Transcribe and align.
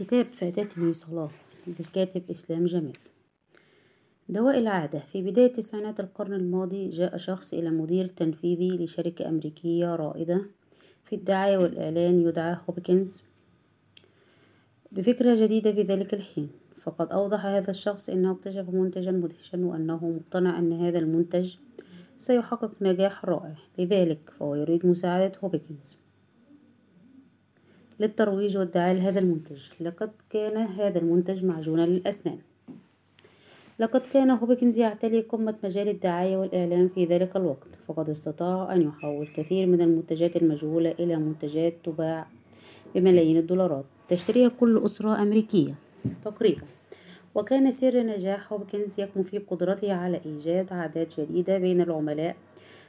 كتاب 0.00 0.26
فاتتني 0.32 0.92
صلاة 0.92 1.30
للكاتب 1.66 2.22
إسلام 2.30 2.66
جمال. 2.66 2.96
دواء 4.28 4.58
العادة. 4.58 4.98
في 4.98 5.22
بداية 5.22 5.52
تسعينات 5.52 6.00
القرن 6.00 6.32
الماضي 6.32 6.88
جاء 6.88 7.16
شخص 7.16 7.54
إلى 7.54 7.70
مدير 7.70 8.06
تنفيذي 8.06 8.68
لشركة 8.68 9.28
أمريكية 9.28 9.96
رائدة 9.96 10.42
في 11.04 11.14
الدعاية 11.16 11.56
والإعلان 11.56 12.20
يدعى 12.20 12.56
هوبكنز 12.68 13.22
بفكرة 14.92 15.34
جديدة 15.34 15.72
في 15.72 15.82
ذلك 15.82 16.14
الحين. 16.14 16.48
فقد 16.82 17.12
أوضح 17.12 17.46
هذا 17.46 17.70
الشخص 17.70 18.08
أنه 18.08 18.32
اكتشف 18.32 18.68
منتجا 18.68 19.10
مدهشا 19.10 19.58
وأنه 19.64 20.08
مقتنع 20.08 20.58
أن 20.58 20.72
هذا 20.72 20.98
المنتج 20.98 21.54
سيحقق 22.18 22.72
نجاح 22.80 23.24
رائع. 23.24 23.54
لذلك 23.78 24.32
فهو 24.38 24.54
يريد 24.54 24.86
مساعدة 24.86 25.32
هوبكنز. 25.44 25.96
للترويج 28.00 28.56
والدعاية 28.56 28.92
لهذا 28.92 29.20
المنتج. 29.20 29.60
لقد 29.80 30.10
كان 30.30 30.56
هذا 30.56 30.98
المنتج 30.98 31.44
معجونا 31.44 31.86
للأسنان. 31.86 32.38
لقد 33.78 34.00
كان 34.00 34.30
هوبكنز 34.30 34.78
يعتلي 34.78 35.20
قمة 35.20 35.54
مجال 35.64 35.88
الدعاية 35.88 36.36
والإعلام 36.36 36.88
في 36.88 37.04
ذلك 37.04 37.36
الوقت 37.36 37.68
فقد 37.88 38.10
استطاع 38.10 38.74
أن 38.74 38.82
يحول 38.82 39.26
كثير 39.26 39.66
من 39.66 39.80
المنتجات 39.80 40.36
المجهولة 40.36 40.90
إلى 40.90 41.16
منتجات 41.16 41.74
تباع 41.84 42.26
بملايين 42.94 43.36
الدولارات. 43.36 43.84
تشتريها 44.08 44.48
كل 44.48 44.84
أسرة 44.84 45.22
أمريكية 45.22 45.74
تقريبا. 46.24 46.62
وكان 47.34 47.70
سر 47.70 48.02
نجاح 48.02 48.52
هوبكنز 48.52 49.00
يكمن 49.00 49.22
في 49.22 49.38
قدرته 49.38 49.92
على 49.92 50.20
إيجاد 50.26 50.72
عادات 50.72 51.20
جديدة 51.20 51.58
بين 51.58 51.80
العملاء 51.80 52.36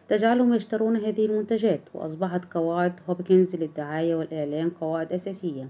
تجعلهم 0.08 0.54
يشترون 0.54 0.98
هذه 0.98 1.26
المنتجات 1.26 1.82
وأصبحت 1.94 2.54
قواعد 2.54 2.94
هوبكنز 3.10 3.56
للدعاية 3.56 4.16
والإعلان 4.16 4.70
قواعد 4.70 5.14
أساسية. 5.14 5.70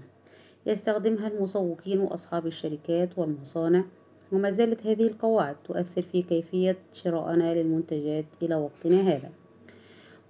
يستخدمها 0.66 1.28
المسوقين 1.28 2.00
وأصحاب 2.00 2.46
الشركات 2.46 3.18
والمصانع 3.18 3.84
وما 4.32 4.50
زالت 4.50 4.86
هذه 4.86 5.06
القواعد 5.06 5.56
تؤثر 5.64 6.02
في 6.02 6.22
كيفية 6.22 6.76
شرائنا 6.92 7.54
للمنتجات 7.54 8.24
إلى 8.42 8.54
وقتنا 8.54 9.00
هذا. 9.00 9.30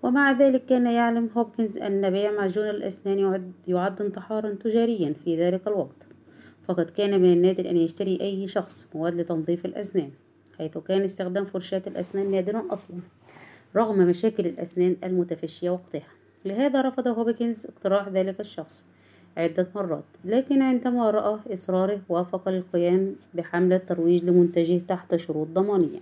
ومع 0.02 0.32
ذلك 0.32 0.64
كان 0.64 0.86
يعلم 0.86 1.30
هوبكنز 1.36 1.78
أن 1.78 2.10
بيع 2.10 2.30
معجون 2.30 2.70
الأسنان 2.70 3.42
يعد, 3.66 4.00
انتحارا 4.02 4.54
تجاريا 4.54 5.14
في 5.24 5.36
ذلك 5.36 5.68
الوقت. 5.68 6.06
فقد 6.68 6.90
كان 6.90 7.20
من 7.20 7.32
النادر 7.32 7.70
أن 7.70 7.76
يشتري 7.76 8.18
أي 8.20 8.46
شخص 8.46 8.88
مواد 8.94 9.20
لتنظيف 9.20 9.66
الأسنان 9.66 10.10
حيث 10.58 10.78
كان 10.78 11.02
استخدام 11.02 11.44
فرشاة 11.44 11.82
الأسنان 11.86 12.30
نادرا 12.30 12.64
أصلا. 12.70 12.96
رغم 13.76 13.98
مشاكل 13.98 14.46
الأسنان 14.46 14.96
المتفشية 15.04 15.70
وقتها. 15.70 16.08
لهذا 16.44 16.80
رفض 16.80 17.08
هوبكنز 17.08 17.66
اقتراح 17.66 18.08
ذلك 18.08 18.40
الشخص 18.40 18.84
عدة 19.36 19.66
مرات 19.74 20.04
لكن 20.24 20.62
عندما 20.62 21.10
رأى 21.10 21.38
إصراره 21.52 22.00
وافق 22.08 22.48
للقيام 22.48 23.16
بحملة 23.34 23.76
ترويج 23.76 24.24
لمنتجه 24.24 24.78
تحت 24.78 25.16
شروط 25.16 25.48
ضمانية. 25.48 26.00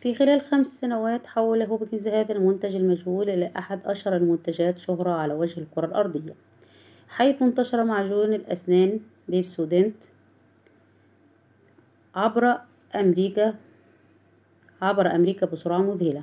في 0.00 0.14
خلال 0.14 0.40
خمس 0.40 0.80
سنوات 0.80 1.26
حول 1.26 1.62
هوبكنز 1.62 2.08
هذا 2.08 2.32
المنتج 2.32 2.76
المجهول 2.76 3.30
إلى 3.30 3.52
أحد 3.58 3.80
أشهر 3.84 4.16
المنتجات 4.16 4.78
شهرة 4.78 5.10
على 5.10 5.34
وجه 5.34 5.60
الكرة 5.60 5.86
الأرضية 5.86 6.34
حيث 7.08 7.42
انتشر 7.42 7.84
معجون 7.84 8.34
الأسنان 8.34 9.00
بيبسودنت 9.28 9.96
عبر 12.14 12.58
أمريكا 12.94 13.54
عبر 14.88 15.14
أمريكا 15.14 15.46
بسرعة 15.46 15.78
مذهلة. 15.78 16.22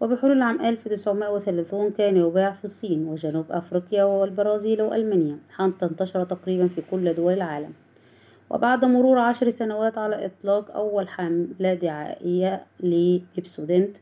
وبحلول 0.00 0.42
عام 0.42 0.60
1930 0.60 1.90
كان 1.90 2.16
يباع 2.16 2.52
في 2.52 2.64
الصين 2.64 3.08
وجنوب 3.08 3.44
أفريقيا 3.50 4.04
والبرازيل 4.04 4.82
وألمانيا 4.82 5.38
حتى 5.50 5.84
انتشر 5.84 6.24
تقريبا 6.24 6.68
في 6.68 6.82
كل 6.90 7.14
دول 7.14 7.32
العالم. 7.32 7.72
وبعد 8.50 8.84
مرور 8.84 9.18
عشر 9.18 9.48
سنوات 9.48 9.98
على 9.98 10.26
إطلاق 10.26 10.76
أول 10.76 11.08
حملة 11.08 11.74
دعائية 11.74 12.66
لإبسودنت 12.80 13.96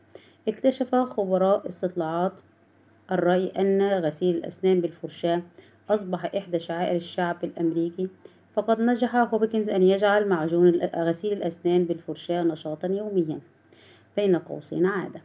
اكتشف 0.48 0.94
خبراء 0.94 1.68
استطلاعات 1.68 2.32
الرأي 3.12 3.52
أن 3.58 3.82
غسيل 3.82 4.36
الأسنان 4.36 4.80
بالفرشاة 4.80 5.42
أصبح 5.90 6.34
إحدى 6.36 6.60
شعائر 6.60 6.96
الشعب 6.96 7.36
الأمريكي 7.44 8.08
فقد 8.56 8.80
نجح 8.80 9.16
هوبكنز 9.16 9.70
أن 9.70 9.82
يجعل 9.82 10.28
معجون 10.28 10.80
غسيل 10.96 11.32
الأسنان 11.32 11.84
بالفرشاة 11.84 12.42
نشاطا 12.42 12.88
يوميا 12.88 13.38
بين 14.16 14.36
قوسين 14.36 14.86
عادة. 14.86 15.20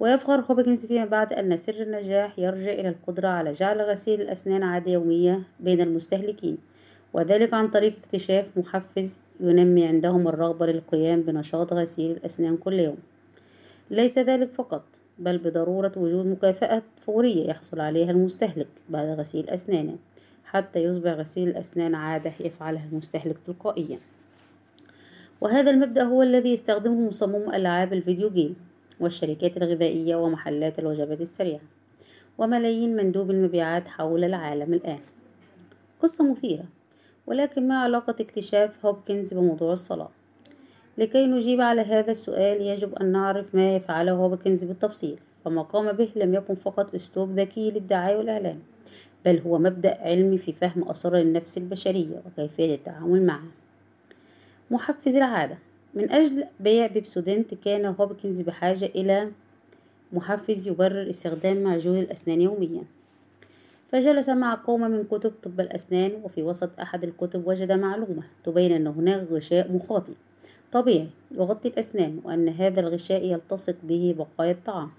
ويفخر 0.00 0.40
هوبكنز 0.40 0.86
فيما 0.86 1.04
بعد 1.04 1.32
أن 1.32 1.56
سر 1.56 1.82
النجاح 1.82 2.38
يرجع 2.38 2.72
إلى 2.72 2.88
القدرة 2.88 3.28
على 3.28 3.52
جعل 3.52 3.80
غسيل 3.80 4.20
الأسنان 4.20 4.62
عادة 4.62 4.92
يومية 4.92 5.42
بين 5.60 5.80
المستهلكين 5.80 6.58
وذلك 7.12 7.54
عن 7.54 7.68
طريق 7.68 7.96
اكتشاف 7.96 8.46
محفز 8.56 9.20
ينمي 9.40 9.86
عندهم 9.86 10.28
الرغبة 10.28 10.66
للقيام 10.66 11.22
بنشاط 11.22 11.72
غسيل 11.72 12.10
الأسنان 12.10 12.56
كل 12.56 12.80
يوم. 12.80 12.98
ليس 13.90 14.18
ذلك 14.18 14.52
فقط 14.52 14.82
بل 15.18 15.38
بضرورة 15.38 15.92
وجود 15.96 16.26
مكافأة 16.26 16.82
فورية 17.06 17.48
يحصل 17.48 17.80
عليها 17.80 18.10
المستهلك 18.10 18.68
بعد 18.88 19.06
غسيل 19.06 19.50
أسنانه. 19.50 19.96
حتى 20.52 20.84
يصبح 20.84 21.10
غسيل 21.10 21.48
الأسنان 21.48 21.94
عادة 21.94 22.32
يفعلها 22.40 22.84
المستهلك 22.92 23.36
تلقائيا. 23.46 23.98
وهذا 25.40 25.70
المبدأ 25.70 26.02
هو 26.02 26.22
الذي 26.22 26.52
يستخدمه 26.52 27.08
مصممو 27.08 27.52
ألعاب 27.52 27.92
الفيديو 27.92 28.30
جيم 28.30 28.56
والشركات 29.00 29.56
الغذائية 29.56 30.16
ومحلات 30.16 30.78
الوجبات 30.78 31.20
السريعة 31.20 31.60
وملايين 32.38 32.96
مندوب 32.96 33.30
المبيعات 33.30 33.88
حول 33.88 34.24
العالم 34.24 34.74
الآن. 34.74 34.98
قصة 36.02 36.30
مثيرة 36.30 36.64
ولكن 37.26 37.68
ما 37.68 37.78
علاقة 37.78 38.14
اكتشاف 38.20 38.86
هوبكنز 38.86 39.34
بموضوع 39.34 39.72
الصلاة؟ 39.72 40.08
لكي 40.98 41.26
نجيب 41.26 41.60
على 41.60 41.80
هذا 41.80 42.10
السؤال 42.10 42.60
يجب 42.60 42.94
أن 42.94 43.12
نعرف 43.12 43.54
ما 43.54 43.76
يفعله 43.76 44.12
هوبكنز 44.12 44.64
بالتفصيل 44.64 45.18
فما 45.44 45.62
قام 45.62 45.92
به 45.92 46.08
لم 46.16 46.34
يكن 46.34 46.54
فقط 46.54 46.94
أسلوب 46.94 47.38
ذكي 47.38 47.70
للدعاية 47.70 48.16
والإعلان. 48.16 48.58
بل 49.24 49.38
هو 49.38 49.58
مبدأ 49.58 49.98
علمي 50.00 50.38
في 50.38 50.52
فهم 50.52 50.88
أسرار 50.88 51.20
النفس 51.20 51.58
البشرية 51.58 52.22
وكيفية 52.26 52.74
التعامل 52.74 53.26
معها. 53.26 53.50
محفز 54.70 55.16
العادة. 55.16 55.58
من 55.94 56.10
أجل 56.10 56.44
بيع 56.60 56.86
بيبسودنت 56.86 57.54
كان 57.54 57.84
هوبكنز 57.86 58.40
بحاجة 58.40 58.84
إلى 58.84 59.30
محفز 60.12 60.68
يبرر 60.68 61.08
استخدام 61.08 61.62
معجون 61.62 61.98
الأسنان 61.98 62.40
يوميا. 62.40 62.82
فجلس 63.92 64.28
مع 64.28 64.54
قوم 64.54 64.80
من 64.80 65.04
كتب 65.04 65.32
طب 65.42 65.60
الأسنان 65.60 66.12
وفي 66.24 66.42
وسط 66.42 66.70
أحد 66.80 67.04
الكتب 67.04 67.46
وجد 67.46 67.72
معلومة 67.72 68.22
تبين 68.44 68.72
أن 68.72 68.86
هناك 68.86 69.28
غشاء 69.30 69.72
مخاطي 69.72 70.12
طبيعي 70.72 71.08
يغطي 71.30 71.68
الأسنان 71.68 72.20
وأن 72.24 72.48
هذا 72.48 72.80
الغشاء 72.80 73.24
يلتصق 73.24 73.76
به 73.82 74.14
بقايا 74.18 74.52
الطعام. 74.52 74.90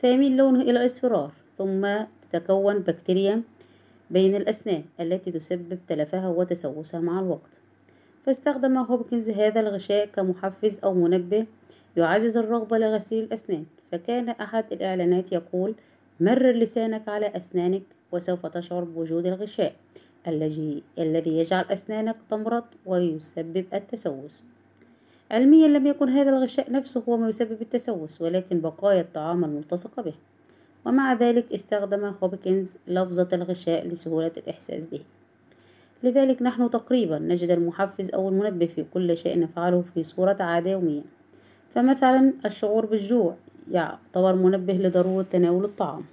فيميل 0.00 0.36
لونه 0.36 0.60
إلى 0.60 0.70
الإصفرار 0.70 1.30
ثم 1.58 1.86
تتكون 2.32 2.78
بكتيريا 2.78 3.42
بين 4.10 4.34
الأسنان 4.34 4.84
التي 5.00 5.30
تسبب 5.30 5.78
تلفها 5.88 6.28
وتسوسها 6.28 7.00
مع 7.00 7.20
الوقت. 7.20 7.60
فاستخدم 8.26 8.78
هوبكنز 8.78 9.30
هذا 9.30 9.60
الغشاء 9.60 10.06
كمحفز 10.06 10.78
أو 10.84 10.94
منبه 10.94 11.46
يعزز 11.96 12.36
الرغبة 12.36 12.78
لغسيل 12.78 13.24
الأسنان. 13.24 13.64
فكان 13.92 14.28
أحد 14.28 14.64
الإعلانات 14.72 15.32
يقول 15.32 15.74
مرر 16.20 16.52
لسانك 16.52 17.08
على 17.08 17.26
أسنانك 17.26 17.82
وسوف 18.12 18.46
تشعر 18.46 18.84
بوجود 18.84 19.26
الغشاء 19.26 19.72
الذي 20.26 20.82
الذي 20.98 21.38
يجعل 21.38 21.64
أسنانك 21.64 22.16
تمرض 22.30 22.64
ويسبب 22.86 23.64
التسوس. 23.74 24.42
علميا 25.30 25.68
لم 25.68 25.86
يكن 25.86 26.08
هذا 26.08 26.30
الغشاء 26.30 26.72
نفسه 26.72 27.02
هو 27.08 27.16
ما 27.16 27.28
يسبب 27.28 27.62
التسوس 27.62 28.20
ولكن 28.20 28.60
بقايا 28.60 29.00
الطعام 29.00 29.44
الملتصقة 29.44 30.02
به. 30.02 30.14
ومع 30.86 31.12
ذلك 31.12 31.52
استخدم 31.52 32.12
هوبكنز 32.22 32.78
لفظة 32.88 33.28
الغشاء 33.32 33.86
لسهولة 33.86 34.32
الإحساس 34.36 34.86
به. 34.86 35.00
لذلك 36.02 36.42
نحن 36.42 36.70
تقريبا 36.70 37.18
نجد 37.18 37.50
المحفز 37.50 38.10
أو 38.10 38.28
المنبه 38.28 38.66
في 38.66 38.84
كل 38.94 39.16
شيء 39.16 39.38
نفعله 39.38 39.84
في 39.94 40.02
صورة 40.02 40.36
عادة 40.40 40.70
يومية 40.70 41.02
فمثلا 41.74 42.32
الشعور 42.46 42.86
بالجوع 42.86 43.34
يعتبر 43.70 44.34
منبه 44.34 44.72
لضرورة 44.72 45.22
تناول 45.22 45.64
الطعام. 45.64 46.04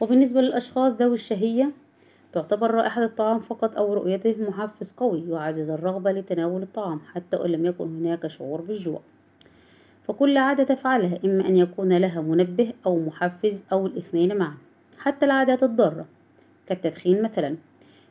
وبالنسبة 0.00 0.40
للأشخاص 0.40 0.92
ذوي 0.92 1.14
الشهية 1.14 1.70
تعتبر 2.32 2.70
رائحة 2.70 3.04
الطعام 3.04 3.40
فقط 3.40 3.76
أو 3.76 3.94
رؤيته 3.94 4.36
محفز 4.48 4.92
قوي 4.92 5.24
يعزز 5.28 5.70
الرغبة 5.70 6.12
لتناول 6.12 6.62
الطعام 6.62 7.00
حتى 7.12 7.36
وإن 7.36 7.50
لم 7.50 7.66
يكن 7.66 7.84
هناك 7.84 8.26
شعور 8.26 8.60
بالجوع. 8.60 9.00
فكل 10.08 10.36
عادة 10.36 10.64
تفعلها 10.64 11.18
إما 11.24 11.48
أن 11.48 11.56
يكون 11.56 11.96
لها 11.96 12.20
منبه 12.20 12.72
أو 12.86 12.98
محفز 12.98 13.64
أو 13.72 13.86
الاثنين 13.86 14.36
معا 14.36 14.54
حتى 14.98 15.26
العادات 15.26 15.62
الضارة. 15.62 16.06
كالتدخين 16.66 17.22
مثلا 17.22 17.56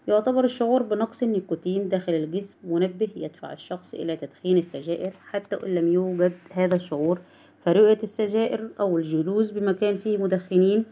يعتبر 0.07 0.43
الشعور 0.43 0.83
بنقص 0.83 1.23
النيكوتين 1.23 1.89
داخل 1.89 2.13
الجسم 2.13 2.57
منبه 2.63 3.09
يدفع 3.15 3.53
الشخص 3.53 3.93
إلى 3.93 4.15
تدخين 4.15 4.57
السجائر 4.57 5.13
حتى 5.29 5.55
وإن 5.55 5.75
لم 5.75 5.93
يوجد 5.93 6.33
هذا 6.51 6.75
الشعور 6.75 7.19
فرؤية 7.65 7.97
السجائر 8.03 8.69
أو 8.79 8.97
الجلوس 8.97 9.51
بمكان 9.51 9.97
فيه 9.97 10.17
مدخنين 10.17 10.85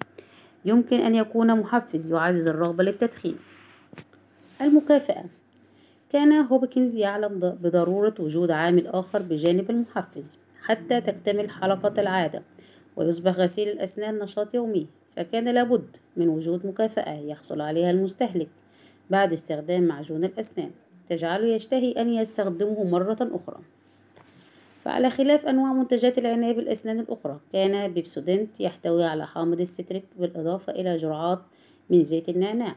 يمكن 0.66 1.00
أن 1.00 1.16
يكون 1.16 1.60
محفز 1.60 2.12
يعزز 2.12 2.48
الرغبة 2.48 2.84
للتدخين. 2.84 3.36
المكافأة. 4.62 5.24
كان 6.12 6.34
هوبكنز 6.34 6.98
يعلم 6.98 7.40
بضرورة 7.40 8.14
وجود 8.20 8.52
عامل 8.52 8.88
آخر 8.88 9.22
بجانب 9.22 9.70
المحفز. 9.70 10.32
حتى 10.62 11.02
تكتمل 11.02 11.50
حلقة 11.50 12.02
العادة 12.02 12.42
ويصبح 12.96 13.32
غسيل 13.32 13.70
الأسنان 13.70 14.20
نشاط 14.20 14.54
يومي 14.54 14.88
فكان 15.16 15.50
لابد 15.50 15.98
من 16.18 16.30
وجود 16.30 16.66
مكافأة 16.66 17.20
يحصل 17.20 17.62
عليها 17.62 17.92
المستهلك 17.92 18.48
بعد 19.10 19.34
استخدام 19.34 19.84
معجون 19.84 20.24
الأسنان 20.24 20.72
تجعله 21.10 21.48
يشتهي 21.48 21.92
أن 21.92 22.14
يستخدمه 22.14 22.84
مرة 22.84 23.18
أخرى. 23.22 23.60
فعلى 24.84 25.10
خلاف 25.10 25.46
أنواع 25.46 25.74
منتجات 25.74 26.18
العناية 26.18 26.54
بالأسنان 26.54 27.00
الأخرى 27.00 27.40
كان 27.54 27.94
بيبسودنت 27.94 28.60
يحتوي 28.60 29.04
على 29.04 29.28
حامض 29.28 29.60
الستريك 29.60 30.04
بالإضافة 30.20 30.74
إلى 30.74 30.98
جرعات 30.98 31.40
من 31.90 32.04
زيت 32.04 32.30
النعناع 32.30 32.76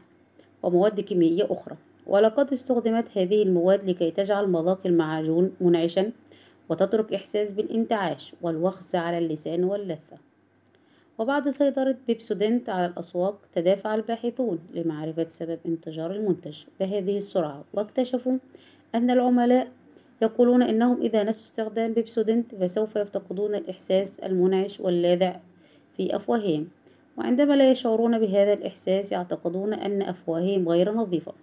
ومواد 0.63 0.99
كيميائية 0.99 1.47
أخرى. 1.49 1.75
ولقد 2.07 2.51
استخدمت 2.53 3.17
هذه 3.17 3.43
المواد 3.43 3.89
لكي 3.89 4.11
تجعل 4.11 4.47
مذاق 4.47 4.79
المعجون 4.85 5.51
منعشا 5.61 6.11
وتترك 6.69 7.13
إحساس 7.13 7.51
بالانتعاش 7.51 8.33
والوخز 8.41 8.95
على 8.95 9.17
اللسان 9.17 9.63
واللثة. 9.63 10.17
وبعد 11.17 11.49
سيطرة 11.49 11.95
بيبسودنت 12.07 12.69
على 12.69 12.85
الأسواق 12.85 13.39
تدافع 13.53 13.95
الباحثون 13.95 14.59
لمعرفة 14.73 15.23
سبب 15.23 15.59
انتشار 15.65 16.11
المنتج 16.11 16.57
بهذه 16.79 17.17
السرعة 17.17 17.63
واكتشفوا 17.73 18.37
أن 18.95 19.09
العملاء 19.11 19.67
يقولون 20.21 20.61
إنهم 20.61 21.01
إذا 21.01 21.23
نسوا 21.23 21.43
استخدام 21.43 21.93
بيبسودنت 21.93 22.55
فسوف 22.55 22.95
يفتقدون 22.95 23.55
الإحساس 23.55 24.19
المنعش 24.19 24.79
واللاذع 24.79 25.39
في 25.97 26.15
أفواههم. 26.15 26.67
وعندما 27.17 27.53
لا 27.53 27.71
يشعرون 27.71 28.19
بهذا 28.19 28.53
الإحساس 28.53 29.11
يعتقدون 29.11 29.73
أن 29.73 30.01
أفواههم 30.01 30.69
غير 30.69 30.93
نظيفة. 30.93 31.33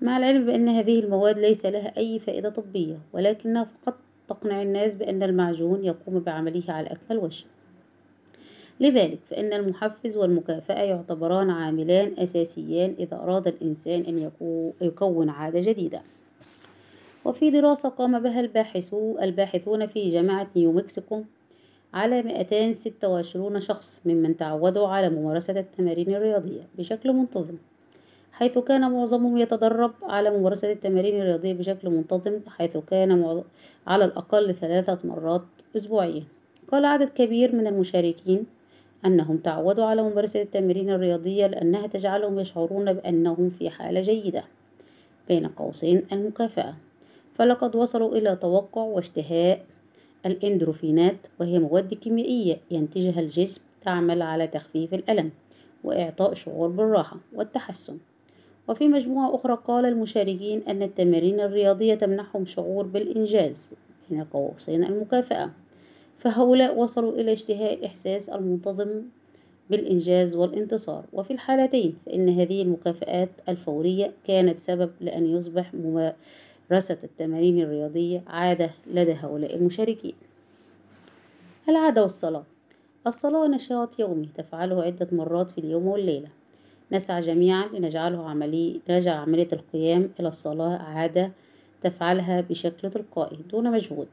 مع 0.00 0.16
العلم 0.16 0.46
بأن 0.46 0.68
هذه 0.68 1.00
المواد 1.00 1.38
ليس 1.38 1.66
لها 1.66 1.96
أي 1.96 2.18
فائدة 2.18 2.50
طبية 2.50 2.98
ولكنها 3.12 3.64
فقط 3.64 3.94
تقنع 4.28 4.62
الناس 4.62 4.94
بأن 4.94 5.22
المعجون 5.22 5.84
يقوم 5.84 6.18
بعمله 6.18 6.62
على 6.68 6.86
أكمل 6.86 7.18
وجه. 7.18 7.44
لذلك 8.80 9.18
فإن 9.30 9.52
المحفز 9.52 10.16
والمكافأة 10.16 10.82
يعتبران 10.82 11.50
عاملان 11.50 12.12
أساسيان 12.18 12.94
إذا 12.98 13.16
أراد 13.16 13.46
الإنسان 13.46 14.00
أن 14.00 14.30
يكون 14.80 15.28
عادة 15.28 15.60
جديدة. 15.60 16.02
وفي 17.24 17.50
دراسة 17.50 17.88
قام 17.88 18.18
بها 18.18 18.40
الباحثو 18.40 19.18
الباحثون 19.18 19.86
في 19.86 20.10
جامعة 20.10 20.46
نيو 20.56 20.72
مكسيكو 20.72 21.22
على 21.94 22.22
226 22.22 23.60
شخص 23.60 24.00
ممن 24.04 24.36
تعودوا 24.36 24.88
على 24.88 25.08
ممارسة 25.08 25.60
التمارين 25.60 26.14
الرياضية 26.14 26.62
بشكل 26.78 27.12
منتظم. 27.12 27.56
حيث 28.38 28.58
كان 28.58 28.90
معظمهم 28.92 29.36
يتدرب 29.36 29.92
على 30.02 30.30
ممارسة 30.30 30.72
التمارين 30.72 31.20
الرياضية 31.20 31.52
بشكل 31.52 31.90
منتظم 31.90 32.40
حيث 32.48 32.76
كان 32.76 33.42
على 33.86 34.04
الأقل 34.04 34.54
ثلاثة 34.54 34.98
مرات 35.04 35.42
أسبوعيا. 35.76 36.22
قال 36.72 36.84
عدد 36.84 37.08
كبير 37.08 37.56
من 37.56 37.66
المشاركين 37.66 38.46
أنهم 39.04 39.36
تعودوا 39.36 39.84
على 39.84 40.02
ممارسة 40.02 40.42
التمارين 40.42 40.90
الرياضية 40.90 41.46
لأنها 41.46 41.86
تجعلهم 41.86 42.38
يشعرون 42.38 42.92
بأنهم 42.92 43.50
في 43.50 43.70
حالة 43.70 44.00
جيدة 44.00 44.44
بين 45.28 45.46
قوسين 45.46 46.06
المكافأة. 46.12 46.74
فلقد 47.34 47.76
وصلوا 47.76 48.16
إلى 48.16 48.36
توقع 48.36 48.82
واشتهاء 48.82 49.64
الإندروفينات 50.26 51.26
وهي 51.40 51.58
مواد 51.58 51.94
كيميائية 51.94 52.56
ينتجها 52.70 53.20
الجسم 53.20 53.60
تعمل 53.80 54.22
على 54.22 54.46
تخفيف 54.46 54.94
الألم 54.94 55.30
وإعطاء 55.84 56.34
شعور 56.34 56.68
بالراحة 56.68 57.16
والتحسن. 57.34 57.98
وفي 58.68 58.88
مجموعة 58.88 59.34
أخرى 59.34 59.58
قال 59.64 59.86
المشاركين 59.86 60.62
أن 60.68 60.82
التمارين 60.82 61.40
الرياضية 61.40 61.94
تمنحهم 61.94 62.46
شعور 62.46 62.86
بالإنجاز 62.86 63.70
بين 64.10 64.24
قوسين 64.24 64.84
المكافأة 64.84 65.50
فهؤلاء 66.18 66.78
وصلوا 66.78 67.12
إلى 67.12 67.32
اشتهاء 67.32 67.74
الإحساس 67.74 68.28
المنتظم 68.28 69.02
بالإنجاز 69.70 70.36
والانتصار. 70.36 71.04
وفي 71.12 71.32
الحالتين 71.32 71.96
فإن 72.06 72.28
هذه 72.28 72.62
المكافآت 72.62 73.28
الفورية 73.48 74.12
كانت 74.26 74.58
سبب 74.58 74.90
لأن 75.00 75.26
يصبح 75.26 75.74
ممارسة 75.74 76.98
التمارين 77.04 77.60
الرياضية 77.60 78.22
عادة 78.26 78.70
لدى 78.86 79.12
هؤلاء 79.12 79.56
المشاركين. 79.56 80.14
العادة 81.68 82.02
والصلاة. 82.02 82.44
الصلاة 83.06 83.46
نشاط 83.46 83.98
يومي 83.98 84.28
تفعله 84.34 84.82
عدة 84.82 85.08
مرات 85.12 85.50
في 85.50 85.58
اليوم 85.58 85.86
والليلة. 85.86 86.28
نسعى 86.92 87.20
جميعا 87.20 87.66
لنجعله 87.66 88.28
عملي 88.28 88.80
نجعل 88.90 89.16
عملية 89.16 89.48
القيام 89.52 90.10
إلى 90.20 90.28
الصلاة 90.28 90.76
عادة 90.76 91.32
تفعلها 91.80 92.40
بشكل 92.40 92.90
تلقائي 92.90 93.38
دون 93.50 93.70
مجهود. 93.70 94.08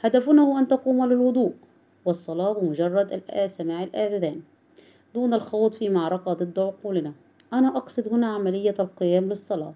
هدفنا 0.00 0.42
هو 0.42 0.58
أن 0.58 0.68
تقوم 0.68 1.04
للوضوء 1.04 1.52
والصلاة 2.04 2.52
بمجرد 2.52 3.22
سماع 3.46 3.82
الآذان 3.82 4.40
دون 5.14 5.34
الخوض 5.34 5.72
في 5.72 5.88
معركة 5.88 6.32
ضد 6.32 6.58
عقولنا. 6.58 7.12
أنا 7.52 7.76
أقصد 7.76 8.08
هنا 8.08 8.26
عملية 8.26 8.74
القيام 8.80 9.24
للصلاة 9.28 9.74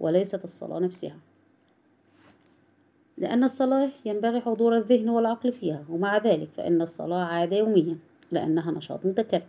وليست 0.00 0.44
الصلاة 0.44 0.78
نفسها. 0.78 1.16
لأن 3.18 3.44
الصلاة 3.44 3.88
ينبغي 4.04 4.40
حضور 4.40 4.76
الذهن 4.76 5.08
والعقل 5.08 5.52
فيها 5.52 5.84
ومع 5.90 6.18
ذلك 6.18 6.48
فإن 6.56 6.82
الصلاة 6.82 7.24
عادة 7.24 7.56
يومية 7.56 7.96
لأنها 8.32 8.70
نشاط 8.70 9.06
متكرر. 9.06 9.42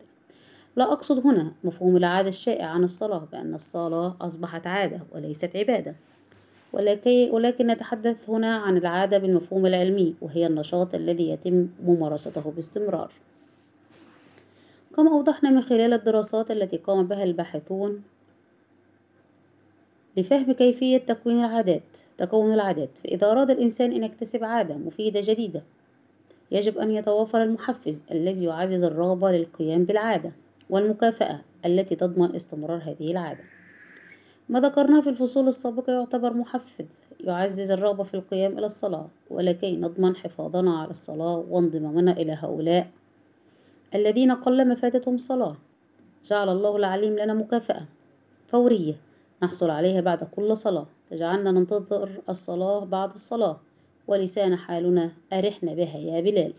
لا 0.75 0.93
أقصد 0.93 1.27
هنا 1.27 1.51
مفهوم 1.63 1.97
العادة 1.97 2.29
الشائع 2.29 2.65
عن 2.65 2.83
الصلاة 2.83 3.27
بأن 3.31 3.53
الصلاة 3.53 4.15
أصبحت 4.21 4.67
عادة 4.67 4.99
وليست 5.11 5.55
عبادة. 5.55 5.95
ولكن, 6.73 7.67
نتحدث 7.67 8.29
هنا 8.29 8.57
عن 8.57 8.77
العادة 8.77 9.17
بالمفهوم 9.17 9.65
العلمي 9.65 10.15
وهي 10.21 10.47
النشاط 10.47 10.95
الذي 10.95 11.29
يتم 11.29 11.67
ممارسته 11.85 12.51
باستمرار. 12.51 13.11
كما 14.95 15.11
أوضحنا 15.11 15.49
من 15.49 15.61
خلال 15.61 15.93
الدراسات 15.93 16.51
التي 16.51 16.77
قام 16.77 17.07
بها 17.07 17.23
الباحثون 17.23 18.03
لفهم 20.17 20.51
كيفية 20.51 20.97
تكوين 20.97 21.39
العادات 21.39 21.83
تكون 22.17 22.53
العادات. 22.53 22.97
فإذا 22.97 23.31
أراد 23.31 23.49
الإنسان 23.49 23.91
أن 23.91 24.03
يكتسب 24.03 24.43
عادة 24.43 24.77
مفيدة 24.77 25.21
جديدة 25.23 25.63
يجب 26.51 26.77
أن 26.77 26.91
يتوافر 26.91 27.43
المحفز 27.43 28.01
الذي 28.11 28.45
يعزز 28.45 28.83
الرغبة 28.83 29.31
للقيام 29.31 29.83
بالعادة. 29.83 30.31
والمكافأة 30.73 31.41
التي 31.65 31.95
تضمن 31.95 32.35
استمرار 32.35 32.77
هذه 32.77 33.11
العادة. 33.11 33.43
ما 34.49 34.59
ذكرناه 34.59 35.01
في 35.01 35.09
الفصول 35.09 35.47
السابقة 35.47 35.93
يعتبر 35.93 36.33
محفز 36.33 36.85
يعزز 37.19 37.71
الرغبة 37.71 38.03
في 38.03 38.13
القيام 38.13 38.57
إلى 38.57 38.65
الصلاة 38.65 39.07
ولكي 39.29 39.75
نضمن 39.75 40.15
حفاظنا 40.15 40.79
على 40.79 40.89
الصلاة 40.89 41.45
وانضمامنا 41.49 42.11
إلى 42.11 42.37
هؤلاء 42.41 42.87
الذين 43.95 44.31
قلما 44.31 44.75
فاتتهم 44.75 45.17
صلاة. 45.17 45.55
جعل 46.25 46.49
الله 46.49 46.75
العليم 46.77 47.19
لنا 47.19 47.33
مكافأة 47.33 47.85
فورية 48.47 48.95
نحصل 49.43 49.69
عليها 49.69 50.01
بعد 50.01 50.23
كل 50.23 50.57
صلاة. 50.57 50.85
تجعلنا 51.09 51.51
ننتظر 51.51 52.09
الصلاة 52.29 52.85
بعد 52.85 53.11
الصلاة 53.11 53.59
ولسان 54.07 54.55
حالنا 54.55 55.11
أرحنا 55.33 55.73
بها 55.73 55.97
يا 55.97 56.21
بلال. 56.21 56.53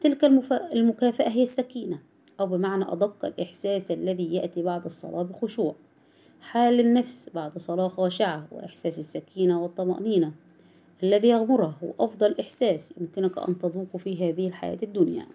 تلك 0.00 0.24
المكافأة 0.72 1.28
هي 1.28 1.42
السكينة. 1.42 2.09
أو 2.40 2.46
بمعنى 2.46 2.92
أدق 2.92 3.24
الإحساس 3.24 3.90
الذي 3.90 4.34
يأتي 4.34 4.62
بعد 4.62 4.84
الصلاة 4.84 5.22
بخشوع. 5.22 5.74
حال 6.40 6.80
النفس 6.80 7.30
بعد 7.34 7.58
صلاة 7.58 7.88
خاشعة 7.88 8.46
وإحساس 8.52 8.98
السكينة 8.98 9.62
والطمأنينة 9.62 10.32
الذي 11.02 11.28
يغمره 11.28 11.74
هو 11.84 12.04
أفضل 12.04 12.34
إحساس 12.40 12.94
يمكنك 13.00 13.38
أن 13.48 13.58
تذوقه 13.58 13.98
في 13.98 14.28
هذه 14.28 14.48
الحياة 14.48 14.78
الدنيا. 14.82 15.26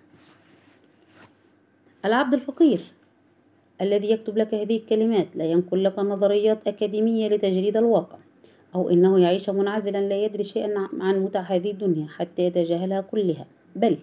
العبد 2.06 2.34
الفقير 2.34 2.82
الذي 3.82 4.12
يكتب 4.12 4.38
لك 4.38 4.54
هذه 4.54 4.76
الكلمات 4.76 5.36
لا 5.36 5.46
ينقل 5.46 5.84
لك 5.84 6.00
نظريات 6.00 6.68
أكاديمية 6.68 7.28
لتجريد 7.28 7.78
الواقع 7.78 8.18
أو 8.76 8.90
إنه 8.90 9.20
يعيش 9.20 9.50
منعزلا 9.50 10.10
لا 10.10 10.26
يدري 10.26 10.44
شيئا 10.44 10.88
عن 11.00 11.20
متع 11.20 11.40
هذه 11.40 11.72
الدنيا 11.72 12.08
حتى 12.08 12.42
يتجاهلها 12.42 13.02
كلها. 13.02 13.46
بل 13.76 13.98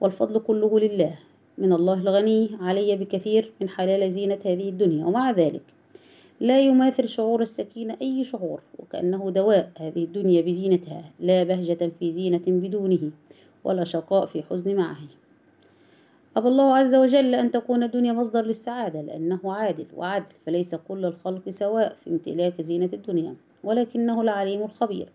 والفضل 0.00 0.38
كله 0.38 0.80
لله 0.80 1.18
من 1.58 1.72
الله 1.72 1.94
الغني 1.94 2.50
علي 2.60 2.96
بكثير 2.96 3.52
من 3.60 3.68
حلال 3.68 4.10
زينة 4.10 4.38
هذه 4.46 4.68
الدنيا. 4.68 5.06
ومع 5.06 5.30
ذلك 5.30 5.62
لا 6.40 6.60
يماثل 6.60 7.08
شعور 7.08 7.42
السكينة 7.42 7.96
أي 8.02 8.24
شعور 8.24 8.60
وكأنه 8.78 9.30
دواء 9.30 9.70
هذه 9.78 10.04
الدنيا 10.04 10.42
بزينتها 10.42 11.10
لا 11.20 11.42
بهجة 11.42 11.92
في 11.98 12.10
زينة 12.10 12.42
بدونه 12.46 13.10
ولا 13.64 13.84
شقاء 13.84 14.26
في 14.26 14.42
حزن 14.42 14.76
معه. 14.76 14.98
أبى 16.36 16.48
الله 16.48 16.76
عز 16.76 16.94
وجل 16.94 17.34
أن 17.34 17.50
تكون 17.50 17.82
الدنيا 17.82 18.12
مصدر 18.12 18.42
للسعادة 18.42 19.02
لأنه 19.02 19.40
عادل 19.44 19.86
وعدل 19.96 20.34
فليس 20.46 20.74
كل 20.74 21.04
الخلق 21.04 21.48
سواء 21.48 21.96
في 22.04 22.10
امتلاك 22.10 22.62
زينة 22.62 22.90
الدنيا. 22.92 23.34
ولكنه 23.64 24.20
العليم 24.20 24.62
الخبير. 24.62 25.08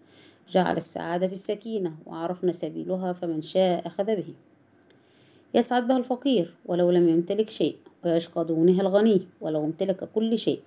جعل 0.49 0.77
السعادة 0.77 1.27
في 1.27 1.33
السكينة 1.33 1.95
وعرفنا 2.05 2.51
سبيلها 2.51 3.13
فمن 3.13 3.41
شاء 3.41 3.87
أخذ 3.87 4.05
به. 4.05 4.33
يسعد 5.53 5.87
بها 5.87 5.97
الفقير 5.97 6.53
ولو 6.65 6.91
لم 6.91 7.09
يمتلك 7.09 7.49
شيء 7.49 7.75
ويشقى 8.05 8.45
دونها 8.45 8.81
الغني 8.81 9.21
ولو 9.41 9.65
امتلك 9.65 10.09
كل 10.15 10.37
شيء. 10.37 10.59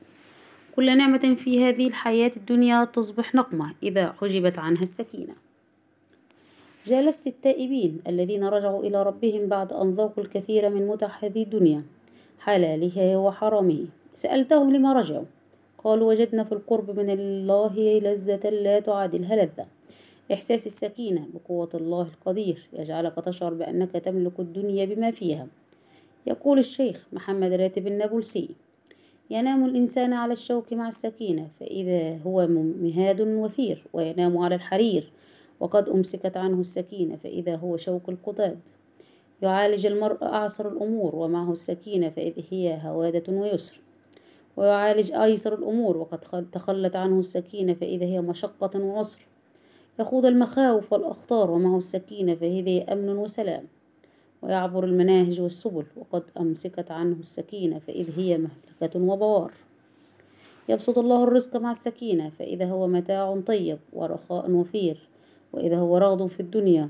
كل 0.76 0.98
نعمة 0.98 1.34
في 1.36 1.64
هذه 1.64 1.88
الحياة 1.88 2.32
الدنيا 2.36 2.84
تصبح 2.84 3.34
نقمة 3.34 3.74
إذا 3.82 4.12
حجبت 4.12 4.58
عنها 4.58 4.82
السكينة. 4.82 5.34
جالست 6.86 7.26
التائبين 7.26 8.00
الذين 8.06 8.44
رجعوا 8.44 8.82
إلى 8.82 9.02
ربهم 9.02 9.46
بعد 9.48 9.72
أن 9.72 9.94
ذاقوا 9.94 10.24
الكثير 10.24 10.68
من 10.68 10.86
متع 10.86 11.10
هذه 11.20 11.42
الدنيا 11.42 11.82
حلالها 12.40 13.16
وحرامه. 13.16 13.86
سألتهم 14.14 14.72
لما 14.72 14.92
رجعوا 14.92 15.24
قالوا 15.84 16.08
وجدنا 16.08 16.44
في 16.44 16.52
القرب 16.52 16.90
من 16.90 17.10
الله 17.10 18.00
لذة 18.02 18.50
لا 18.50 18.80
تعادلها 18.80 19.36
لذة. 19.36 19.66
إحساس 20.32 20.66
السكينة 20.66 21.28
بقوة 21.34 21.68
الله 21.74 22.02
القدير 22.02 22.68
يجعلك 22.72 23.14
تشعر 23.24 23.54
بأنك 23.54 23.90
تملك 23.90 24.40
الدنيا 24.40 24.84
بما 24.84 25.10
فيها. 25.10 25.46
يقول 26.26 26.58
الشيخ 26.58 27.06
محمد 27.12 27.52
راتب 27.52 27.86
النابلسي 27.86 28.48
ينام 29.30 29.64
الإنسان 29.64 30.12
على 30.12 30.32
الشوك 30.32 30.72
مع 30.72 30.88
السكينة 30.88 31.48
فإذا 31.60 32.18
هو 32.18 32.46
مهاد 32.82 33.20
وثير 33.20 33.84
وينام 33.92 34.38
على 34.38 34.54
الحرير 34.54 35.12
وقد 35.60 35.88
أمسكت 35.88 36.36
عنه 36.36 36.60
السكينة 36.60 37.16
فإذا 37.16 37.56
هو 37.56 37.76
شوك 37.76 38.08
القطاد 38.08 38.58
يعالج 39.42 39.86
المرء 39.86 40.24
أعصر 40.24 40.68
الأمور 40.68 41.16
ومعه 41.16 41.52
السكينة 41.52 42.08
فإذ 42.10 42.32
هي 42.50 42.80
هوادة 42.82 43.32
ويسر. 43.32 43.80
ويعالج 44.56 45.12
أيسر 45.12 45.54
الأمور 45.54 45.96
وقد 45.96 46.46
تخلت 46.52 46.96
عنه 46.96 47.18
السكينة 47.18 47.74
فإذا 47.74 48.04
هي 48.04 48.20
مشقة 48.20 48.80
وعسر. 48.80 49.18
يخوض 50.00 50.26
المخاوف 50.26 50.92
والأخطار 50.92 51.50
ومعه 51.50 51.76
السكينة 51.76 52.34
فهذه 52.34 52.92
أمن 52.92 53.16
وسلام. 53.16 53.64
ويعبر 54.42 54.84
المناهج 54.84 55.40
والسبل 55.40 55.84
وقد 55.96 56.22
أمسكت 56.40 56.90
عنه 56.90 57.16
السكينة 57.20 57.78
فإذ 57.78 58.18
هي 58.18 58.38
مهلكة 58.38 59.00
وبوار. 59.00 59.52
يبسط 60.68 60.98
الله 60.98 61.24
الرزق 61.24 61.56
مع 61.56 61.70
السكينة 61.70 62.30
فإذا 62.38 62.64
هو 62.64 62.86
متاع 62.86 63.40
طيب 63.46 63.78
ورخاء 63.92 64.50
وفير. 64.50 65.08
وإذا 65.52 65.76
هو 65.76 65.98
رغد 65.98 66.26
في 66.26 66.40
الدنيا 66.40 66.88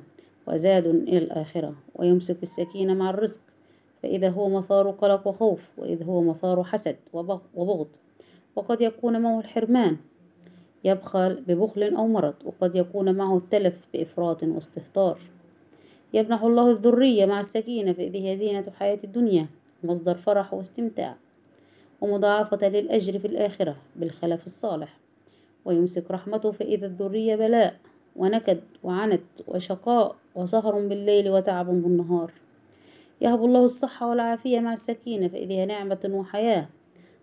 وزاد 0.48 0.86
إلى 0.86 1.18
الآخرة. 1.18 1.74
ويمسك 1.94 2.42
السكينة 2.42 2.94
مع 2.94 3.10
الرزق 3.10 3.40
فإذا 4.02 4.28
هو 4.28 4.48
مثار 4.48 4.90
قلق 4.90 5.26
وخوف. 5.26 5.60
وإذا 5.78 6.04
هو 6.04 6.22
مثار 6.22 6.64
حسد 6.64 6.96
وبغض. 7.12 7.88
وقد 8.56 8.80
يكون 8.80 9.20
معه 9.20 9.40
الحرمان 9.40 9.96
يبخل 10.84 11.34
ببخل 11.34 11.94
أو 11.94 12.06
مرض 12.06 12.34
وقد 12.44 12.74
يكون 12.74 13.14
معه 13.14 13.36
التلف 13.36 13.78
بإفراط 13.94 14.42
واستهتار. 14.42 15.18
يمنح 16.14 16.42
الله 16.42 16.70
الذرية 16.70 17.26
مع 17.26 17.40
السكينة 17.40 17.92
فإذ 17.92 18.36
زينة 18.36 18.64
حياة 18.78 18.98
الدنيا 19.04 19.46
مصدر 19.84 20.14
فرح 20.14 20.54
واستمتاع 20.54 21.16
ومضاعفة 22.00 22.68
للأجر 22.68 23.18
في 23.18 23.26
الآخرة 23.26 23.76
بالخلف 23.96 24.46
الصالح. 24.46 24.98
ويمسك 25.64 26.10
رحمته 26.10 26.50
فإذا 26.50 26.86
الذرية 26.86 27.36
بلاء 27.36 27.76
ونكد 28.16 28.60
وعنت 28.82 29.22
وشقاء 29.48 30.16
وسهر 30.34 30.88
بالليل 30.88 31.30
وتعب 31.30 31.66
بالنهار. 31.66 32.32
يهب 33.20 33.44
الله 33.44 33.64
الصحة 33.64 34.08
والعافية 34.08 34.60
مع 34.60 34.72
السكينة 34.72 35.28
فإذا 35.28 35.52
هي 35.52 35.66
نعمة 35.66 36.10
وحياة 36.10 36.68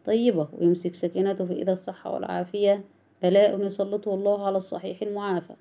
طيبة 0.06 0.48
ويمسك 0.60 0.96
سكينته 0.96 1.46
فإذا 1.46 1.72
الصحة 1.72 2.14
والعافية 2.14 2.84
بلاء 3.24 3.62
يسلطه 3.66 4.14
الله 4.14 4.46
على 4.46 4.58
الصحيح 4.58 5.02
المعافى 5.02 5.54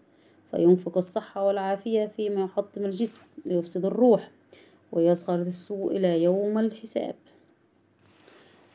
فينفق 0.50 0.96
الصحة 0.96 1.46
والعافية 1.46 2.06
فيما 2.16 2.44
يحطم 2.44 2.84
الجسم 2.84 3.20
ليفسد 3.46 3.84
الروح 3.84 4.30
ويصغر 4.92 5.42
السوء 5.42 5.96
إلى 5.96 6.22
يوم 6.22 6.58
الحساب. 6.58 7.14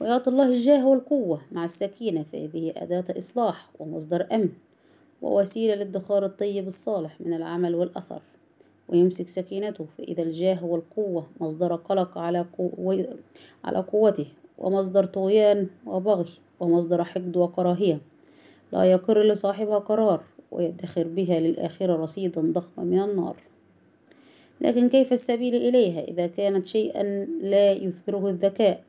ويعطي 0.01 0.29
الله 0.29 0.47
الجاه 0.47 0.87
والقوة 0.87 1.41
مع 1.51 1.65
السكينة 1.65 2.23
فهذه 2.31 2.73
أداة 2.77 3.17
إصلاح 3.17 3.69
ومصدر 3.79 4.27
أمن 4.31 4.49
ووسيلة 5.21 5.75
للادخار 5.75 6.25
الطيب 6.25 6.67
الصالح 6.67 7.21
من 7.21 7.33
العمل 7.33 7.75
والأثر. 7.75 8.21
ويمسك 8.89 9.27
سكينته 9.27 9.85
فإذا 9.97 10.23
الجاه 10.23 10.65
والقوة 10.65 11.27
مصدر 11.39 11.75
قلق 11.75 12.17
على, 12.17 12.45
قو... 12.57 12.93
على 13.63 13.79
قوته 13.79 14.27
ومصدر 14.57 15.05
طغيان 15.05 15.67
وبغي 15.85 16.31
ومصدر 16.59 17.03
حقد 17.03 17.37
وكراهية. 17.37 17.99
لا 18.73 18.83
يقر 18.83 19.23
لصاحبها 19.23 19.79
قرار 19.79 20.23
ويدخر 20.51 21.07
بها 21.07 21.39
للآخرة 21.39 21.95
رصيدا 21.95 22.41
ضخما 22.41 22.83
من 22.83 22.99
النار. 22.99 23.35
لكن 24.61 24.89
كيف 24.89 25.13
السبيل 25.13 25.55
إليها 25.55 26.01
إذا 26.01 26.27
كانت 26.27 26.65
شيئا 26.65 27.03
لا 27.41 27.71
يثمره 27.71 28.29
الذكاء؟ 28.29 28.83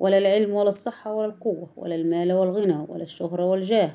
ولا 0.00 0.18
العلم 0.18 0.54
ولا 0.54 0.68
الصحة 0.68 1.14
ولا 1.14 1.26
القوة 1.26 1.68
ولا 1.76 1.94
المال 1.94 2.32
والغنى 2.32 2.86
ولا 2.88 3.02
الشهرة 3.02 3.46
والجاه 3.46 3.90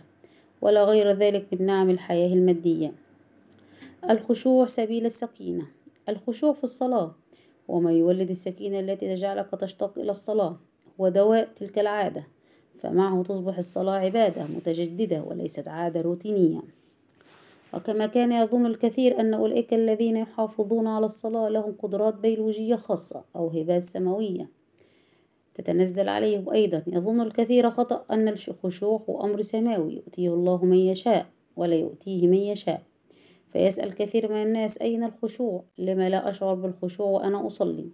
ولا 0.62 0.84
غير 0.84 1.12
ذلك 1.12 1.46
من 1.51 1.65
نعم 1.65 1.89
الحياة 1.89 2.34
المادية. 2.34 2.91
الخشوع 4.10 4.65
سبيل 4.65 5.05
السكينة. 5.05 5.67
الخشوع 6.10 6.53
في 6.53 6.63
الصلاة 6.63 7.12
وما 7.67 7.91
يولد 7.91 8.29
السكينة 8.29 8.79
التي 8.79 9.15
تجعلك 9.15 9.50
تشتاق 9.51 10.00
إلى 10.00 10.12
الصلاة 10.12 10.58
هو 11.01 11.10
دواء 11.10 11.50
تلك 11.55 11.79
العادة. 11.79 12.32
فمعه 12.83 13.23
تصبح 13.23 13.57
الصلاة 13.57 13.93
عبادة 13.93 14.43
متجددة 14.43 15.23
وليست 15.23 15.67
عادة 15.67 16.01
روتينية. 16.01 16.61
وكما 17.73 18.05
كان 18.05 18.31
يظن 18.31 18.65
الكثير 18.65 19.19
أن 19.19 19.33
أولئك 19.33 19.73
الذين 19.73 20.17
يحافظون 20.17 20.87
على 20.87 21.05
الصلاة 21.05 21.49
لهم 21.49 21.75
قدرات 21.83 22.13
بيولوجية 22.13 22.75
خاصة 22.75 23.23
أو 23.35 23.47
هبات 23.47 23.83
سماوية. 23.83 24.49
تتنزل 25.53 26.09
عليهم 26.09 26.49
أيضا. 26.49 26.83
يظن 26.87 27.21
الكثير 27.21 27.69
خطأ 27.69 28.05
أن 28.11 28.27
الخشوع 28.27 29.03
هو 29.09 29.23
أمر 29.23 29.41
سماوي. 29.41 29.93
يؤتيه 29.95 30.29
الله 30.33 30.65
من 30.65 30.77
يشاء 30.77 31.25
ولا 31.55 31.75
يؤتيه 31.75 32.27
من 32.27 32.37
يشاء. 32.37 32.81
فيسأل 33.53 33.93
كثير 33.93 34.31
من 34.31 34.41
الناس 34.41 34.77
أين 34.77 35.03
الخشوع؟ 35.03 35.63
لما 35.77 36.09
لا 36.09 36.29
أشعر 36.29 36.53
بالخشوع 36.53 37.07
وأنا 37.07 37.47
أصلي. 37.47 37.89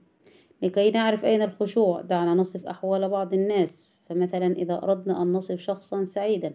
لكي 0.62 0.92
نعرف 0.92 1.26
أين 1.26 1.42
الخشوع؟ 1.42 2.02
دعنا 2.02 2.34
نصف 2.34 2.68
أحوال 2.68 3.10
بعض 3.10 3.34
الناس. 3.34 3.89
فمثلا 4.10 4.48
إذا 4.48 4.84
أردنا 4.84 5.22
أن 5.22 5.34
نصف 5.34 5.60
شخصا 5.60 6.04
سعيدا 6.04 6.54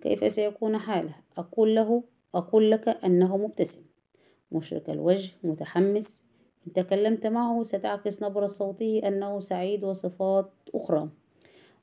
كيف 0.00 0.32
سيكون 0.32 0.78
حاله؟ 0.78 1.14
أقول 1.36 1.74
له 1.74 2.02
أقول 2.34 2.70
لك 2.70 2.88
أنه 2.88 3.36
مبتسم. 3.36 3.80
مشرق 4.52 4.90
الوجه 4.90 5.30
متحمس. 5.44 6.22
إن 6.66 6.72
تكلمت 6.72 7.26
معه 7.26 7.62
ستعكس 7.62 8.22
نبرة 8.22 8.46
صوته 8.46 9.00
أنه 9.04 9.40
سعيد 9.40 9.84
وصفات 9.84 10.50
أخرى. 10.74 11.08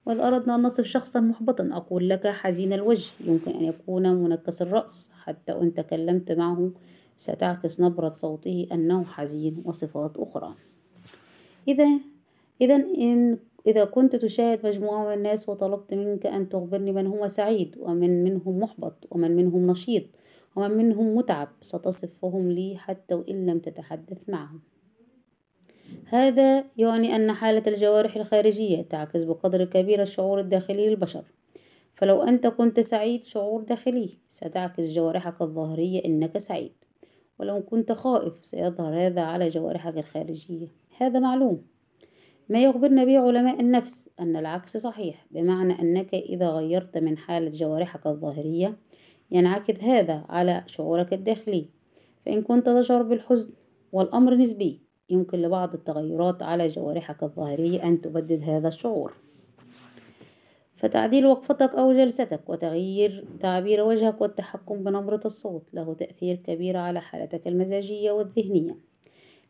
وإذا 0.05 0.27
أردنا 0.27 0.55
أن 0.55 0.61
نصف 0.61 0.85
شخصا 0.85 1.19
محبطا 1.19 1.69
أقول 1.73 2.09
لك 2.09 2.27
حزين 2.27 2.73
الوجه. 2.73 3.11
يمكن 3.25 3.51
أن 3.51 3.63
يكون 3.63 4.13
منكس 4.13 4.61
الرأس. 4.61 5.09
حتى 5.23 5.53
إن 5.53 5.73
تكلمت 5.73 6.31
معه 6.31 6.71
ستعكس 7.17 7.81
نبرة 7.81 8.09
صوته 8.09 8.67
أنه 8.71 9.03
حزين 9.03 9.61
وصفات 9.65 10.17
أخرى. 10.17 10.55
إذا 11.67 11.87
إذا 12.61 12.75
إن 12.75 13.37
إذا 13.67 13.85
كنت 13.85 14.15
تشاهد 14.15 14.65
مجموعة 14.65 15.05
من 15.05 15.13
الناس 15.13 15.49
وطلبت 15.49 15.93
منك 15.93 16.25
أن 16.25 16.49
تخبرني 16.49 16.91
من 16.91 17.07
هو 17.07 17.27
سعيد 17.27 17.75
ومن 17.79 18.23
منهم 18.23 18.59
محبط 18.59 19.07
ومن 19.11 19.35
منهم 19.35 19.71
نشيط 19.71 20.03
ومن 20.55 20.71
منهم 20.71 21.15
متعب 21.15 21.49
ستصفهم 21.61 22.51
لي 22.51 22.77
حتى 22.77 23.15
وإن 23.15 23.45
لم 23.45 23.59
تتحدث 23.59 24.29
معهم. 24.29 24.61
هذا 26.05 26.65
يعني 26.77 27.15
أن 27.15 27.31
حالة 27.31 27.63
الجوارح 27.67 28.15
الخارجية 28.15 28.81
تعكس 28.81 29.23
بقدر 29.23 29.65
كبير 29.65 30.01
الشعور 30.01 30.39
الداخلي 30.39 30.89
للبشر. 30.89 31.23
فلو 31.93 32.23
أنت 32.23 32.47
كنت 32.47 32.79
سعيد 32.79 33.25
شعور 33.25 33.61
داخلي 33.61 34.09
ستعكس 34.27 34.85
جوارحك 34.85 35.41
الظاهرية 35.41 36.05
إنك 36.05 36.37
سعيد. 36.37 36.73
ولو 37.39 37.63
كنت 37.63 37.91
خائف 37.91 38.33
سيظهر 38.45 38.95
هذا 38.95 39.21
على 39.21 39.49
جوارحك 39.49 39.97
الخارجية. 39.97 40.67
هذا 40.97 41.19
معلوم. 41.19 41.72
ما 42.53 42.63
يخبرنا 42.63 43.05
به 43.05 43.19
علماء 43.19 43.59
النفس 43.59 44.09
أن 44.19 44.35
العكس 44.35 44.77
صحيح 44.77 45.25
بمعنى 45.31 45.81
أنك 45.81 46.13
إذا 46.13 46.49
غيرت 46.49 46.97
من 46.97 47.17
حالة 47.17 47.49
جوارحك 47.49 48.07
الظاهرية 48.07 48.77
ينعكس 49.31 49.83
هذا 49.83 50.25
على 50.29 50.63
شعورك 50.67 51.13
الداخلي 51.13 51.69
فإن 52.25 52.41
كنت 52.41 52.69
تشعر 52.69 53.01
بالحزن 53.01 53.49
والأمر 53.91 54.35
نسبي 54.35 54.81
يمكن 55.09 55.41
لبعض 55.41 55.73
التغيرات 55.73 56.43
على 56.43 56.67
جوارحك 56.67 57.23
الظاهرية 57.23 57.83
أن 57.83 58.01
تبدد 58.01 58.41
هذا 58.43 58.67
الشعور. 58.67 59.13
فتعديل 60.75 61.25
وقفتك 61.25 61.75
أو 61.75 61.93
جلستك 61.93 62.49
وتغيير 62.49 63.25
تعبير 63.39 63.83
وجهك 63.83 64.21
والتحكم 64.21 64.83
بنبرة 64.83 65.21
الصوت 65.25 65.73
له 65.73 65.93
تأثير 65.93 66.35
كبير 66.35 66.77
على 66.77 67.01
حالتك 67.01 67.47
المزاجية 67.47 68.11
والذهنية. 68.11 68.92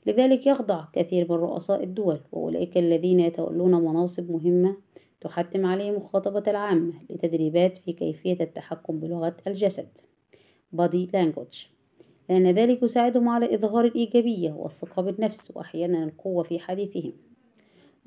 لذلك 0.06 0.48
يخضع 0.48 0.86
كثير 0.94 1.32
من 1.32 1.38
رؤساء 1.38 1.84
الدول 1.84 2.20
وأولئك 2.32 2.78
الذين 2.78 3.20
يتولون 3.20 3.72
مناصب 3.72 4.32
مهمة 4.32 4.78
تحتم 5.22 5.66
عليهم 5.66 5.96
مخاطبة 5.96 6.44
العامة 6.48 6.94
لتدريبات 7.10 7.78
في 7.78 7.94
كيفية 7.94 8.38
التحكم 8.42 9.00
بلغة 9.00 9.38
الجسد. 9.48 9.88
Body 10.76 11.08
language. 11.16 11.68
لأن 12.30 12.48
ذلك 12.48 12.84
يساعدهم 12.84 13.30
على 13.30 13.56
إظهار 13.56 13.86
الإيجابية 13.86 14.52
والثقة 14.52 15.02
بالنفس 15.02 15.52
وأحيانا 15.56 16.04
القوة 16.04 16.44
في 16.44 16.60
حديثهم. 16.60 17.14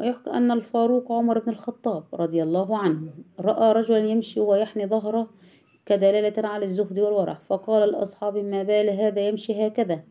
ويحكى 0.00 0.30
أن 0.30 0.50
الفاروق 0.50 1.12
عمر 1.12 1.38
بن 1.38 1.48
الخطاب 1.48 2.04
رضي 2.14 2.42
الله 2.42 2.78
عنه 2.78 3.12
رأى 3.40 3.72
رجلا 3.72 3.98
يمشي 3.98 4.40
ويحني 4.40 4.86
ظهره 4.86 5.30
كدلالة 5.86 6.48
على 6.48 6.64
الزهد 6.64 6.98
والورع 6.98 7.34
فقال 7.34 7.88
لأصحابه 7.92 8.42
ما 8.42 8.62
بال 8.62 8.90
هذا 8.90 9.28
يمشي 9.28 9.66
هكذا؟ 9.66 10.04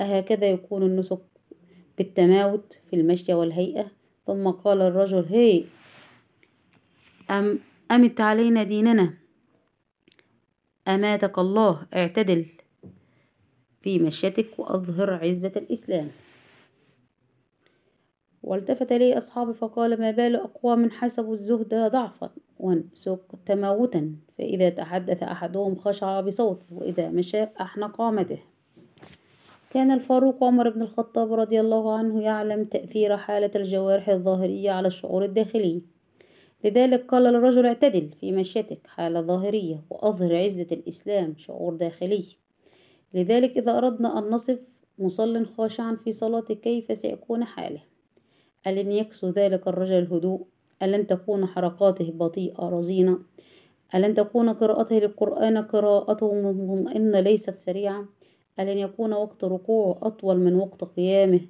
أهكذا 0.00 0.50
يكون 0.50 0.82
النسك 0.82 1.20
بالتماوت 1.98 2.78
في 2.90 2.96
المشي 2.96 3.34
والهيئة. 3.34 3.90
ثم 4.26 4.50
قال 4.50 4.82
الرجل 4.82 5.24
هي 5.28 5.64
أم 7.30 7.58
أمت 7.90 8.20
علينا 8.20 8.62
ديننا؟ 8.62 9.14
أماتك 10.88 11.38
الله 11.38 11.86
اعتدل 11.94 12.46
في 13.82 13.98
مشيتك 13.98 14.58
وأظهر 14.58 15.10
عزة 15.12 15.52
الإسلام. 15.56 16.10
والتفت 18.42 18.92
إليه 18.92 19.16
أصحابه 19.16 19.52
فقال 19.52 20.00
ما 20.00 20.10
بال 20.10 20.36
أقوام 20.36 20.90
حسبوا 20.90 21.32
الزهد 21.32 21.74
ضعفا 21.74 22.30
والنسك 22.58 23.20
تماوتا 23.46 24.14
فإذا 24.38 24.68
تحدث 24.68 25.22
أحدهم 25.22 25.76
خشع 25.76 26.20
بصوته 26.20 26.66
وإذا 26.70 27.10
مشى 27.10 27.42
أحنى 27.42 27.84
قامته 27.84 28.38
كان 29.70 29.90
الفاروق 29.90 30.44
عمر 30.44 30.70
بن 30.70 30.82
الخطاب 30.82 31.32
رضي 31.32 31.60
الله 31.60 31.98
عنه 31.98 32.22
يعلم 32.22 32.64
تأثير 32.64 33.16
حالة 33.16 33.50
الجوارح 33.56 34.08
الظاهرية 34.08 34.70
على 34.70 34.88
الشعور 34.88 35.24
الداخلي. 35.24 35.82
لذلك 36.64 37.06
قال 37.06 37.22
للرجل 37.22 37.66
اعتدل 37.66 38.10
في 38.20 38.32
مشيتك 38.32 38.86
حالة 38.86 39.20
ظاهرية 39.20 39.82
وأظهر 39.90 40.36
عزة 40.36 40.66
الإسلام 40.72 41.34
شعور 41.38 41.74
داخلي. 41.74 42.24
لذلك 43.14 43.58
إذا 43.58 43.78
أردنا 43.78 44.18
أن 44.18 44.24
نصف 44.24 44.58
مصل 44.98 45.46
خاشعا 45.46 45.96
في 46.04 46.12
صلاته 46.12 46.54
كيف 46.54 46.96
سيكون 46.96 47.44
حاله؟ 47.44 47.82
ألن 48.66 48.92
يكسو 48.92 49.28
ذلك 49.28 49.68
الرجل 49.68 49.98
الهدوء؟ 49.98 50.46
ألن 50.82 51.06
تكون 51.06 51.46
حركاته 51.46 52.12
بطيئة 52.12 52.68
رزينة؟ 52.68 53.18
ألن 53.94 54.14
تكون 54.14 54.50
قراءته 54.50 54.98
للقرآن 54.98 55.58
قراءته 55.58 56.34
مطمئنة 56.34 57.20
ليست 57.20 57.50
سريعة؟ 57.50 58.19
ألن 58.60 58.78
يكون 58.78 59.12
وقت 59.12 59.44
ركوعه 59.44 59.98
أطول 60.02 60.40
من 60.40 60.54
وقت 60.54 60.84
قيامه. 60.84 61.40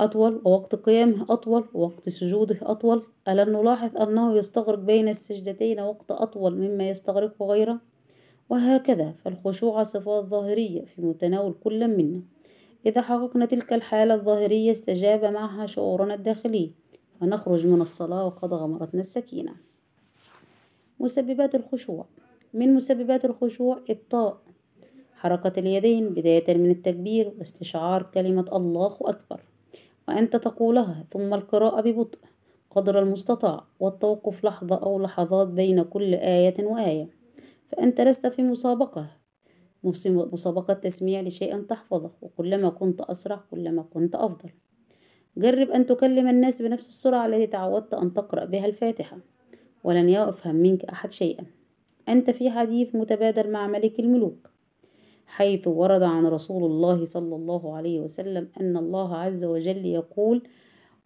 أطول 0.00 0.42
ووقت 0.44 0.74
قيامه 0.74 1.26
أطول 1.30 1.64
ووقت 1.74 2.08
سجوده 2.08 2.58
أطول. 2.62 3.06
ألن 3.28 3.52
نلاحظ 3.52 3.96
أنه 3.96 4.36
يستغرق 4.36 4.78
بين 4.78 5.08
السجدتين 5.08 5.80
وقت 5.80 6.10
أطول 6.10 6.56
مما 6.56 6.88
يستغرقه 6.88 7.46
غيره؟ 7.46 7.80
وهكذا 8.50 9.12
فالخشوع 9.24 9.82
صفات 9.82 10.24
ظاهرية 10.24 10.84
في 10.84 11.02
متناول 11.02 11.54
كل 11.64 11.88
منا. 11.88 12.22
إذا 12.86 13.00
حققنا 13.00 13.46
تلك 13.46 13.72
الحالة 13.72 14.14
الظاهرية 14.14 14.72
استجاب 14.72 15.24
معها 15.24 15.66
شعورنا 15.66 16.14
الداخلي. 16.14 16.72
فنخرج 17.20 17.66
من 17.66 17.80
الصلاة 17.80 18.26
وقد 18.26 18.54
غمرتنا 18.54 19.00
السكينة. 19.00 19.54
مسببات 21.00 21.54
الخشوع. 21.54 22.06
من 22.54 22.74
مسببات 22.74 23.24
الخشوع 23.24 23.80
إبطاء. 23.90 24.40
حركة 25.14 25.52
اليدين 25.60 26.08
بداية 26.08 26.54
من 26.56 26.70
التكبير 26.70 27.32
واستشعار 27.38 28.02
كلمة 28.02 28.44
الله 28.52 28.96
أكبر. 29.00 29.40
وأنت 30.08 30.36
تقولها 30.36 31.04
ثم 31.12 31.34
القراءة 31.34 31.80
ببطء. 31.80 32.18
قدر 32.70 32.98
المستطاع 32.98 33.64
والتوقف 33.80 34.44
لحظة 34.44 34.76
أو 34.76 34.98
لحظات 34.98 35.48
بين 35.48 35.82
كل 35.82 36.14
آية 36.14 36.54
وآية. 36.64 37.08
فأنت 37.68 38.00
لست 38.00 38.26
في 38.26 38.42
مسابقة. 38.42 39.10
مسابقة 40.32 40.74
تسميع 40.74 41.20
لشيء 41.20 41.60
تحفظه. 41.62 42.10
وكلما 42.22 42.68
كنت 42.68 43.00
أسرع 43.00 43.40
كلما 43.50 43.82
كنت 43.82 44.14
أفضل. 44.14 44.50
جرب 45.36 45.70
أن 45.70 45.86
تكلم 45.86 46.28
الناس 46.28 46.62
بنفس 46.62 46.88
السرعة 46.88 47.26
التي 47.26 47.46
تعودت 47.46 47.94
أن 47.94 48.12
تقرأ 48.12 48.44
بها 48.44 48.66
الفاتحة. 48.66 49.18
ولن 49.84 50.08
يفهم 50.08 50.56
منك 50.56 50.84
أحد 50.84 51.10
شيئا. 51.10 51.44
أنت 52.08 52.30
في 52.30 52.50
حديث 52.50 52.94
متبادل 52.94 53.50
مع 53.50 53.66
ملك 53.66 54.00
الملوك 54.00 54.50
حيث 55.26 55.68
ورد 55.68 56.02
عن 56.02 56.26
رسول 56.26 56.64
الله 56.64 57.04
صلى 57.04 57.36
الله 57.36 57.76
عليه 57.76 58.00
وسلم 58.00 58.48
أن 58.60 58.76
الله 58.76 59.16
عز 59.16 59.44
وجل 59.44 59.86
يقول 59.86 60.42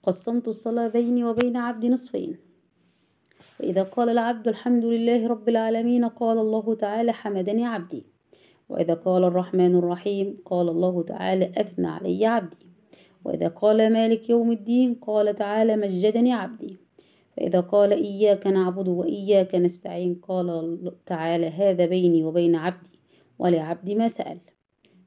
قسمت 0.03 0.49
الصلاة 0.49 0.89
بيني 0.89 1.25
وبين 1.25 1.57
عبدي 1.57 1.89
نصفين 1.89 2.37
فإذا 3.59 3.83
قال 3.83 4.09
العبد 4.09 4.49
الحمد 4.49 4.85
لله 4.85 5.27
رب 5.27 5.49
العالمين 5.49 6.05
قال 6.05 6.39
الله 6.39 6.75
تعالى 6.75 7.13
حمدني 7.13 7.67
عبدي 7.67 8.07
وإذا 8.69 8.95
قال 8.95 9.25
الرحمن 9.25 9.75
الرحيم 9.75 10.39
قال 10.45 10.69
الله 10.69 11.03
تعالى 11.03 11.53
أثنى 11.57 11.87
علي 11.87 12.27
عبدي 12.27 12.67
وإذا 13.25 13.49
قال 13.49 13.93
مالك 13.93 14.31
يوم 14.31 14.53
الدين 14.53 14.95
قال 14.95 15.35
تعالى 15.35 15.77
مجدني 15.77 16.33
عبدي 16.33 16.77
فإذا 17.37 17.61
قال 17.61 17.93
إياك 17.93 18.47
نعبد 18.47 18.89
وإياك 18.89 19.55
نستعين 19.55 20.15
قال 20.15 20.79
تعالى 21.07 21.47
هذا 21.47 21.87
بيني 21.87 22.25
وبين 22.25 22.55
عبدي 22.55 22.99
ولعبدي 23.39 23.95
ما 23.95 24.09
سأل. 24.09 24.39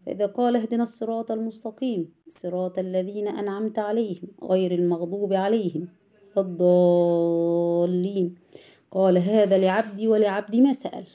فإذا 0.05 0.25
قال 0.25 0.55
اهدنا 0.55 0.83
الصراط 0.83 1.31
المستقيم 1.31 2.13
صراط 2.29 2.79
الذين 2.79 3.27
أنعمت 3.27 3.79
عليهم 3.79 4.27
غير 4.43 4.71
المغضوب 4.71 5.33
عليهم 5.33 5.87
الضالين. 6.37 7.55
قال 8.91 9.17
هذا 9.17 9.57
لعبدي 9.57 10.07
ولعبدي 10.07 10.61
ما 10.61 10.73
سأل. 10.73 11.05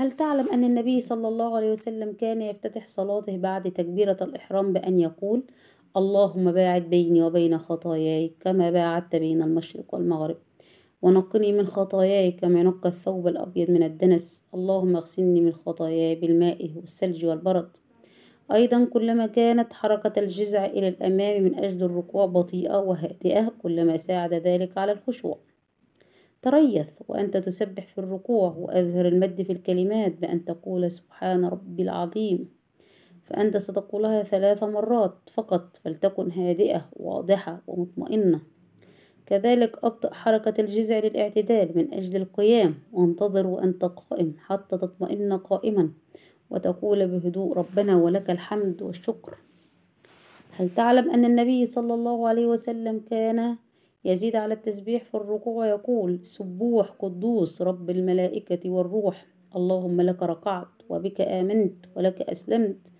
هل 0.00 0.12
تعلم 0.12 0.48
أن 0.48 0.64
النبي 0.64 1.00
صلى 1.00 1.28
الله 1.28 1.56
عليه 1.56 1.72
وسلم 1.72 2.12
كان 2.12 2.42
يفتتح 2.42 2.86
صلاته 2.86 3.36
بعد 3.36 3.72
تكبيرة 3.72 4.16
الإحرام 4.22 4.72
بأن 4.72 5.00
يقول 5.00 5.42
اللهم 5.96 6.52
باعد 6.52 6.82
بيني 6.82 7.22
وبين 7.22 7.58
خطاياي 7.58 8.32
كما 8.40 8.70
باعدت 8.70 9.16
بين 9.16 9.42
المشرق 9.42 9.94
والمغرب. 9.94 10.36
ونقني 11.02 11.52
من 11.52 11.66
خطاياي 11.66 12.32
كما 12.32 12.60
ينقى 12.60 12.88
الثوب 12.88 13.28
الأبيض 13.28 13.70
من 13.70 13.82
الدنس. 13.82 14.44
اللهم 14.54 14.96
اغسلني 14.96 15.40
من 15.40 15.52
خطاياي 15.52 16.14
بالماء 16.14 16.70
والثلج 16.76 17.24
والبرد. 17.26 17.68
أيضا 18.52 18.84
كلما 18.84 19.26
كانت 19.26 19.72
حركة 19.72 20.20
الجذع 20.20 20.66
إلى 20.66 20.88
الأمام 20.88 21.42
من 21.42 21.54
أجل 21.58 21.84
الركوع 21.84 22.26
بطيئة 22.26 22.76
وهادئة 22.78 23.52
كلما 23.62 23.96
ساعد 23.96 24.34
ذلك 24.34 24.78
على 24.78 24.92
الخشوع. 24.92 25.38
تريث 26.42 26.88
وأنت 27.08 27.36
تسبح 27.36 27.86
في 27.86 27.98
الركوع 27.98 28.54
وأظهر 28.58 29.08
المد 29.08 29.42
في 29.42 29.52
الكلمات 29.52 30.16
بأن 30.20 30.44
تقول 30.44 30.90
سبحان 30.90 31.44
ربي 31.44 31.82
العظيم. 31.82 32.59
فأنت 33.30 33.56
ستقولها 33.56 34.22
ثلاث 34.22 34.62
مرات 34.62 35.14
فقط 35.32 35.76
فلتكن 35.76 36.30
هادئة 36.30 36.88
واضحة 36.92 37.62
ومطمئنة. 37.66 38.40
كذلك 39.26 39.84
أبطأ 39.84 40.14
حركة 40.14 40.60
الجذع 40.60 40.98
للاعتدال 40.98 41.72
من 41.74 41.94
أجل 41.94 42.16
القيام. 42.16 42.74
وانتظر 42.92 43.46
وأنت 43.46 43.84
قائم 43.84 44.34
حتى 44.38 44.78
تطمئن 44.78 45.32
قائما 45.32 45.90
وتقول 46.50 47.08
بهدوء 47.08 47.52
ربنا 47.52 47.96
ولك 47.96 48.30
الحمد 48.30 48.82
والشكر. 48.82 49.34
هل 50.56 50.68
تعلم 50.74 51.10
أن 51.10 51.24
النبي 51.24 51.64
صلى 51.64 51.94
الله 51.94 52.28
عليه 52.28 52.46
وسلم 52.46 53.00
كان 53.10 53.56
يزيد 54.04 54.36
على 54.36 54.54
التسبيح 54.54 55.04
في 55.04 55.14
الركوع 55.14 55.54
ويقول 55.66 56.24
سبوح 56.24 56.90
قدوس 56.98 57.62
رب 57.62 57.90
الملائكة 57.90 58.70
والروح. 58.70 59.26
اللهم 59.56 60.00
لك 60.00 60.22
ركعت 60.22 60.68
وبك 60.88 61.20
آمنت 61.20 61.86
ولك 61.96 62.20
أسلمت 62.22 62.92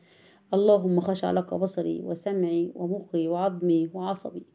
اللهم 0.55 1.01
خشع 1.01 1.31
لك 1.31 1.55
بصري 1.55 2.03
وسمعي 2.05 2.73
ومخي 2.75 3.29
وعظمي 3.29 3.91
وعصبي. 3.95 4.47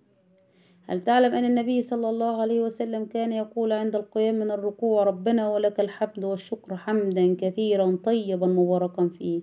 هل 0.88 1.04
تعلم 1.04 1.34
أن 1.34 1.46
النبي 1.46 1.82
صلى 1.82 2.10
الله 2.10 2.42
عليه 2.42 2.62
وسلم 2.62 3.06
كان 3.06 3.32
يقول 3.34 3.72
عند 3.72 3.96
القيام 3.96 4.36
من 4.36 4.52
الركوع 4.52 5.04
ربنا 5.04 5.50
ولك 5.50 5.80
الحمد 5.80 6.24
والشكر 6.24 6.76
حمدا 6.76 7.36
كثيرا 7.40 7.98
طيبا 8.04 8.48
مباركا 8.48 9.08
فيه 9.08 9.42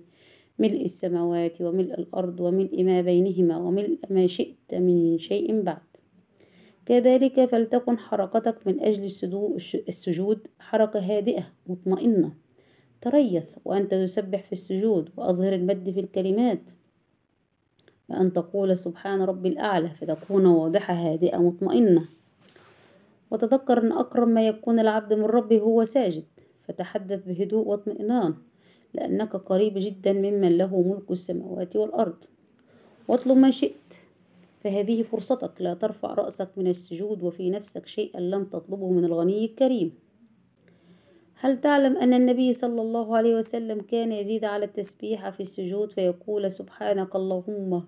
ملء 0.59 0.83
السماوات 0.83 1.61
وملء 1.61 1.93
الأرض 1.93 2.39
وملء 2.39 2.83
ما 2.83 3.01
بينهما 3.01 3.57
وملء 3.57 3.99
ما 4.09 4.27
شئت 4.27 4.73
من 4.73 5.17
شيء 5.17 5.61
بعد. 5.61 5.81
كذلك 6.85 7.45
فلتكن 7.45 7.97
حركتك 7.97 8.67
من 8.67 8.79
أجل 8.79 9.03
السجود 9.87 10.47
حركة 10.59 10.99
هادئة 10.99 11.43
مطمئنة. 11.67 12.42
تريث 13.03 13.43
وأنت 13.65 13.93
تسبح 13.93 14.43
في 14.43 14.53
السجود 14.53 15.09
وأظهر 15.17 15.53
المد 15.53 15.89
في 15.89 15.99
الكلمات. 15.99 16.69
بأن 18.09 18.33
تقول 18.33 18.77
سبحان 18.77 19.21
ربي 19.21 19.49
الأعلى 19.49 19.89
فتكون 19.89 20.45
واضحة 20.45 20.93
هادئة 20.93 21.37
مطمئنة. 21.37 22.05
وتذكر 23.31 23.81
أن 23.81 23.91
أقرب 23.91 24.27
ما 24.27 24.47
يكون 24.47 24.79
العبد 24.79 25.13
من 25.13 25.25
ربه 25.25 25.59
هو 25.59 25.83
ساجد. 25.83 26.23
فتحدث 26.67 27.23
بهدوء 27.27 27.67
واطمئنان 27.67 28.33
لأنك 28.93 29.35
قريب 29.35 29.73
جدا 29.77 30.13
ممن 30.13 30.57
له 30.57 30.81
ملك 30.81 31.11
السماوات 31.11 31.75
والأرض. 31.75 32.23
واطلب 33.07 33.37
ما 33.37 33.51
شئت 33.51 33.93
فهذه 34.63 35.03
فرصتك. 35.03 35.51
لا 35.59 35.73
ترفع 35.73 36.13
رأسك 36.13 36.49
من 36.57 36.67
السجود 36.67 37.23
وفي 37.23 37.49
نفسك 37.49 37.87
شيئا 37.87 38.19
لم 38.19 38.45
تطلبه 38.45 38.89
من 38.89 39.05
الغني 39.05 39.45
الكريم. 39.45 40.02
هل 41.43 41.57
تعلم 41.57 41.97
أن 41.97 42.13
النبي 42.13 42.53
صلى 42.53 42.81
الله 42.81 43.17
عليه 43.17 43.35
وسلم 43.35 43.81
كان 43.81 44.11
يزيد 44.11 44.43
على 44.45 44.65
التسبيح 44.65 45.29
في 45.29 45.39
السجود 45.39 45.91
فيقول 45.91 46.51
سبحانك 46.51 47.15
اللهم 47.15 47.83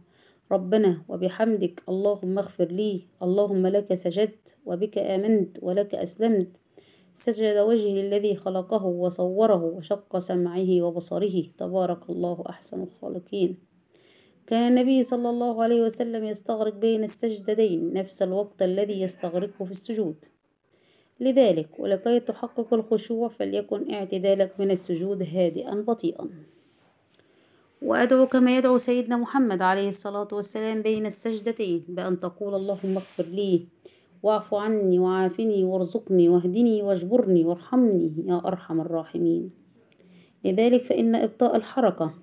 ربنا 0.52 1.02
وبحمدك 1.10 1.84
اللهم 1.90 2.38
اغفر 2.38 2.66
لي 2.66 3.08
اللهم 3.24 3.68
لك 3.68 3.94
سجدت 3.94 4.56
وبك 4.66 4.98
آمنت 4.98 5.58
ولك 5.62 5.96
أسلمت. 5.96 6.62
سجد 7.14 7.58
وجهي 7.58 8.02
للذي 8.02 8.36
خلقه 8.36 8.86
وصوره 8.86 9.64
وشق 9.64 10.18
سمعه 10.18 10.82
وبصره. 10.82 11.44
تبارك 11.58 12.10
الله 12.10 12.44
أحسن 12.50 12.84
الخالقين. 12.84 13.58
كان 14.48 14.68
النبي 14.72 15.04
صلى 15.04 15.30
الله 15.30 15.64
عليه 15.64 15.82
وسلم 15.82 16.24
يستغرق 16.24 16.74
بين 16.74 17.04
السجدتين 17.04 17.94
نفس 17.94 18.22
الوقت 18.22 18.62
الذي 18.62 19.02
يستغرقه 19.02 19.66
في 19.66 19.72
السجود. 19.72 20.26
لذلك 21.20 21.70
ولكي 21.80 22.20
تحقق 22.20 22.74
الخشوع 22.74 23.28
فليكن 23.28 23.94
اعتدالك 23.94 24.60
من 24.60 24.72
السجود 24.72 25.24
هادئا 25.24 25.76
بطيئا. 25.76 26.30
وأدعو 27.82 28.28
كما 28.28 28.58
يدعو 28.58 28.78
سيدنا 28.78 29.18
محمد 29.18 29.62
عليه 29.62 29.90
الصلاة 29.90 30.28
والسلام 30.32 30.82
بين 30.82 31.06
السجدتين 31.06 31.86
بأن 31.88 32.20
تقول 32.20 32.56
اللهم 32.56 32.96
اغفر 32.96 33.24
لي 33.24 33.68
واعف 34.24 34.54
عني 34.54 35.00
وعافني 35.00 35.64
وارزقني 35.64 36.30
واهدني 36.30 36.82
واجبرني 36.82 37.46
وارحمني 37.46 38.24
يا 38.28 38.42
أرحم 38.48 38.82
الراحمين. 38.82 39.50
لذلك 40.46 40.84
فإن 40.84 41.16
إبطاء 41.16 41.56
الحركة 41.56 42.14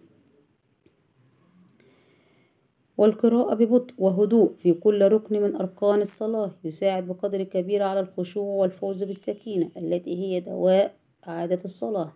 والقراءة 2.98 3.54
ببطء 3.54 3.94
وهدوء 3.98 4.54
في 4.58 4.72
كل 4.74 5.02
ركن 5.12 5.42
من 5.42 5.56
أركان 5.56 6.00
الصلاة 6.00 6.50
يساعد 6.64 7.06
بقدر 7.06 7.42
كبير 7.42 7.82
على 7.82 8.00
الخشوع 8.00 8.44
والفوز 8.44 9.02
بالسكينة 9.04 9.70
التي 9.76 10.16
هي 10.16 10.40
دواء 10.40 10.94
عادة 11.24 11.58
الصلاة. 11.64 12.12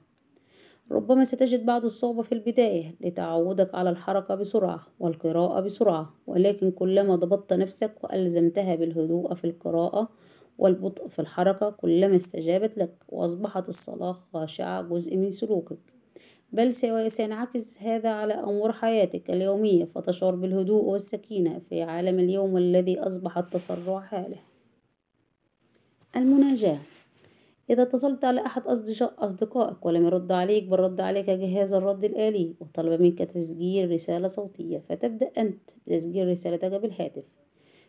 ربما 0.92 1.24
ستجد 1.24 1.66
بعض 1.66 1.84
الصعوبة 1.84 2.22
في 2.22 2.32
البداية 2.32 2.96
لتعودك 3.00 3.74
على 3.74 3.90
الحركة 3.90 4.34
بسرعة 4.34 4.86
والقراءة 5.00 5.60
بسرعة 5.60 6.14
ولكن 6.26 6.70
كلما 6.70 7.16
ضبطت 7.16 7.52
نفسك 7.52 8.04
وألزمتها 8.04 8.74
بالهدوء 8.74 9.34
في 9.34 9.44
القراءة 9.44 10.08
والبطء 10.58 11.08
في 11.08 11.18
الحركة 11.18 11.70
كلما 11.70 12.16
استجابت 12.16 12.78
لك 12.78 12.94
وأصبحت 13.08 13.68
الصلاة 13.68 14.12
خاشعة 14.32 14.82
جزء 14.82 15.16
من 15.16 15.30
سلوكك. 15.30 15.95
بل 16.52 16.72
سينعكس 17.10 17.78
هذا 17.82 18.08
على 18.08 18.34
أمور 18.34 18.72
حياتك 18.72 19.30
اليومية 19.30 19.84
فتشعر 19.84 20.34
بالهدوء 20.34 20.84
والسكينة 20.84 21.58
في 21.68 21.82
عالم 21.82 22.18
اليوم 22.18 22.56
الذي 22.56 23.00
أصبح 23.00 23.38
التسرع 23.38 24.00
حاله. 24.00 24.38
المناجاة. 26.16 26.78
إذا 27.70 27.82
اتصلت 27.82 28.24
على 28.24 28.46
أحد 28.46 28.62
أصدقائك 29.18 29.86
ولم 29.86 30.06
يرد 30.06 30.32
عليك 30.32 30.64
بل 30.64 30.78
رد 30.80 31.00
عليك 31.00 31.30
جهاز 31.30 31.74
الرد 31.74 32.04
الآلي 32.04 32.54
وطلب 32.60 33.00
منك 33.02 33.18
تسجيل 33.18 33.90
رسالة 33.90 34.28
صوتية 34.28 34.78
فتبدأ 34.88 35.30
أنت 35.38 35.70
بتسجيل 35.86 36.28
رسالتك 36.28 36.72
بالهاتف. 36.72 37.24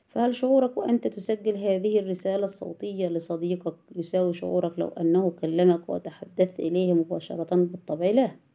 فهل 0.08 0.36
شعورك 0.36 0.78
وأنت 0.78 1.08
تسجل 1.08 1.58
هذه 1.58 2.00
الرسالة 2.00 2.44
الصوتية 2.44 3.08
لصديقك 3.08 3.76
يساوي 3.96 4.34
شعورك 4.34 4.80
لو 4.80 4.88
أنه 4.88 5.30
كلمك 5.42 5.90
وتحدثت 5.90 6.60
إليه 6.60 6.94
مباشرة 6.94 7.56
بالطبع؟ 7.56 8.10
لا. 8.10 8.47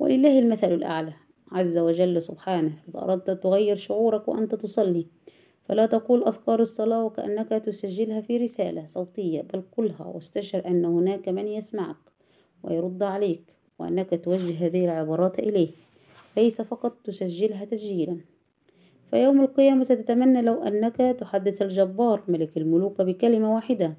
ولله 0.00 0.38
المثل 0.38 0.72
الأعلى. 0.72 1.12
عز 1.52 1.78
وجل 1.78 2.22
سبحانه 2.22 2.72
إذا 2.88 2.98
أردت 3.02 3.30
تغير 3.30 3.76
شعورك 3.76 4.28
وأنت 4.28 4.54
تصلي 4.54 5.06
فلا 5.68 5.86
تقول 5.86 6.24
أذكار 6.24 6.60
الصلاة 6.60 7.04
وكأنك 7.04 7.48
تسجلها 7.48 8.20
في 8.20 8.36
رسالة 8.36 8.86
صوتية 8.86 9.42
بل 9.42 9.62
قلها 9.76 10.06
واستشعر 10.06 10.62
أن 10.66 10.84
هناك 10.84 11.28
من 11.28 11.48
يسمعك 11.48 11.96
ويرد 12.62 13.02
عليك 13.02 13.42
وأنك 13.78 14.24
توجه 14.24 14.66
هذه 14.66 14.84
العبارات 14.84 15.38
إليه. 15.38 15.70
ليس 16.36 16.60
فقط 16.60 16.96
تسجلها 17.04 17.64
تسجيلا. 17.64 18.16
فيوم 19.10 19.40
القيامة 19.40 19.84
ستتمنى 19.84 20.42
لو 20.42 20.62
أنك 20.62 20.96
تحدث 20.96 21.62
الجبار 21.62 22.22
ملك 22.28 22.56
الملوك 22.56 23.02
بكلمة 23.02 23.54
واحدة 23.54 23.96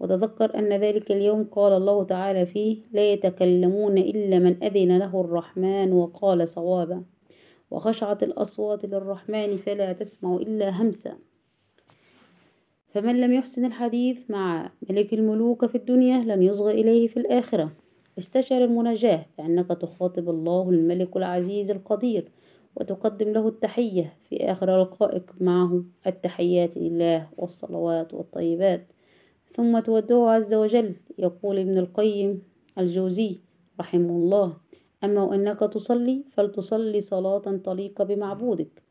وتذكر 0.00 0.58
أن 0.58 0.72
ذلك 0.72 1.12
اليوم 1.12 1.44
قال 1.44 1.72
الله 1.72 2.04
تعالى 2.04 2.46
فيه 2.46 2.78
لا 2.92 3.12
يتكلمون 3.12 3.98
إلا 3.98 4.38
من 4.38 4.62
أذن 4.62 4.98
له 4.98 5.20
الرحمن 5.20 5.92
وقال 5.92 6.48
صوابا. 6.48 7.04
وخشعت 7.70 8.22
الأصوات 8.22 8.84
للرحمن 8.84 9.56
فلا 9.56 9.92
تسمع 9.92 10.36
إلا 10.36 10.82
همسا. 10.82 11.18
فمن 12.88 13.20
لم 13.20 13.32
يحسن 13.32 13.64
الحديث 13.64 14.30
مع 14.30 14.72
ملك 14.90 15.14
الملوك 15.14 15.66
في 15.66 15.74
الدنيا 15.74 16.18
لن 16.18 16.42
يصغى 16.42 16.72
إليه 16.72 17.08
في 17.08 17.16
الآخرة. 17.16 17.72
استشعر 18.18 18.64
المناجاة 18.64 19.26
بأنك 19.38 19.68
تخاطب 19.68 20.30
الله 20.30 20.70
الملك 20.70 21.16
العزيز 21.16 21.70
القدير 21.70 22.30
وتقدم 22.76 23.28
له 23.28 23.48
التحية 23.48 24.16
في 24.28 24.50
آخر 24.50 24.82
لقائك 24.82 25.30
معه 25.40 25.84
التحيات 26.06 26.76
لله 26.76 27.28
والصلوات 27.36 28.14
والطيبات. 28.14 28.92
ثم 29.52 29.78
تودعه 29.80 30.30
عز 30.30 30.54
وجل. 30.54 30.94
يقول 31.18 31.58
ابن 31.58 31.78
القيم 31.78 32.42
الجوزي 32.78 33.38
رحمه 33.80 34.16
الله 34.16 34.56
أما 35.04 35.22
وأنك 35.22 35.58
تصلي 35.58 36.24
فلتصلي 36.30 37.00
صلاة 37.00 37.38
تليق 37.38 38.02
بمعبودك 38.02 38.82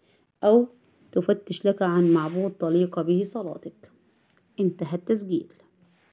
أو 0.43 0.67
تفتش 1.11 1.65
لك 1.65 1.81
عن 1.81 2.13
معبود 2.13 2.51
تليق 2.51 3.01
به 3.01 3.23
صلاتك. 3.23 3.91
انتهى 4.59 4.95
التسجيل. 4.97 5.53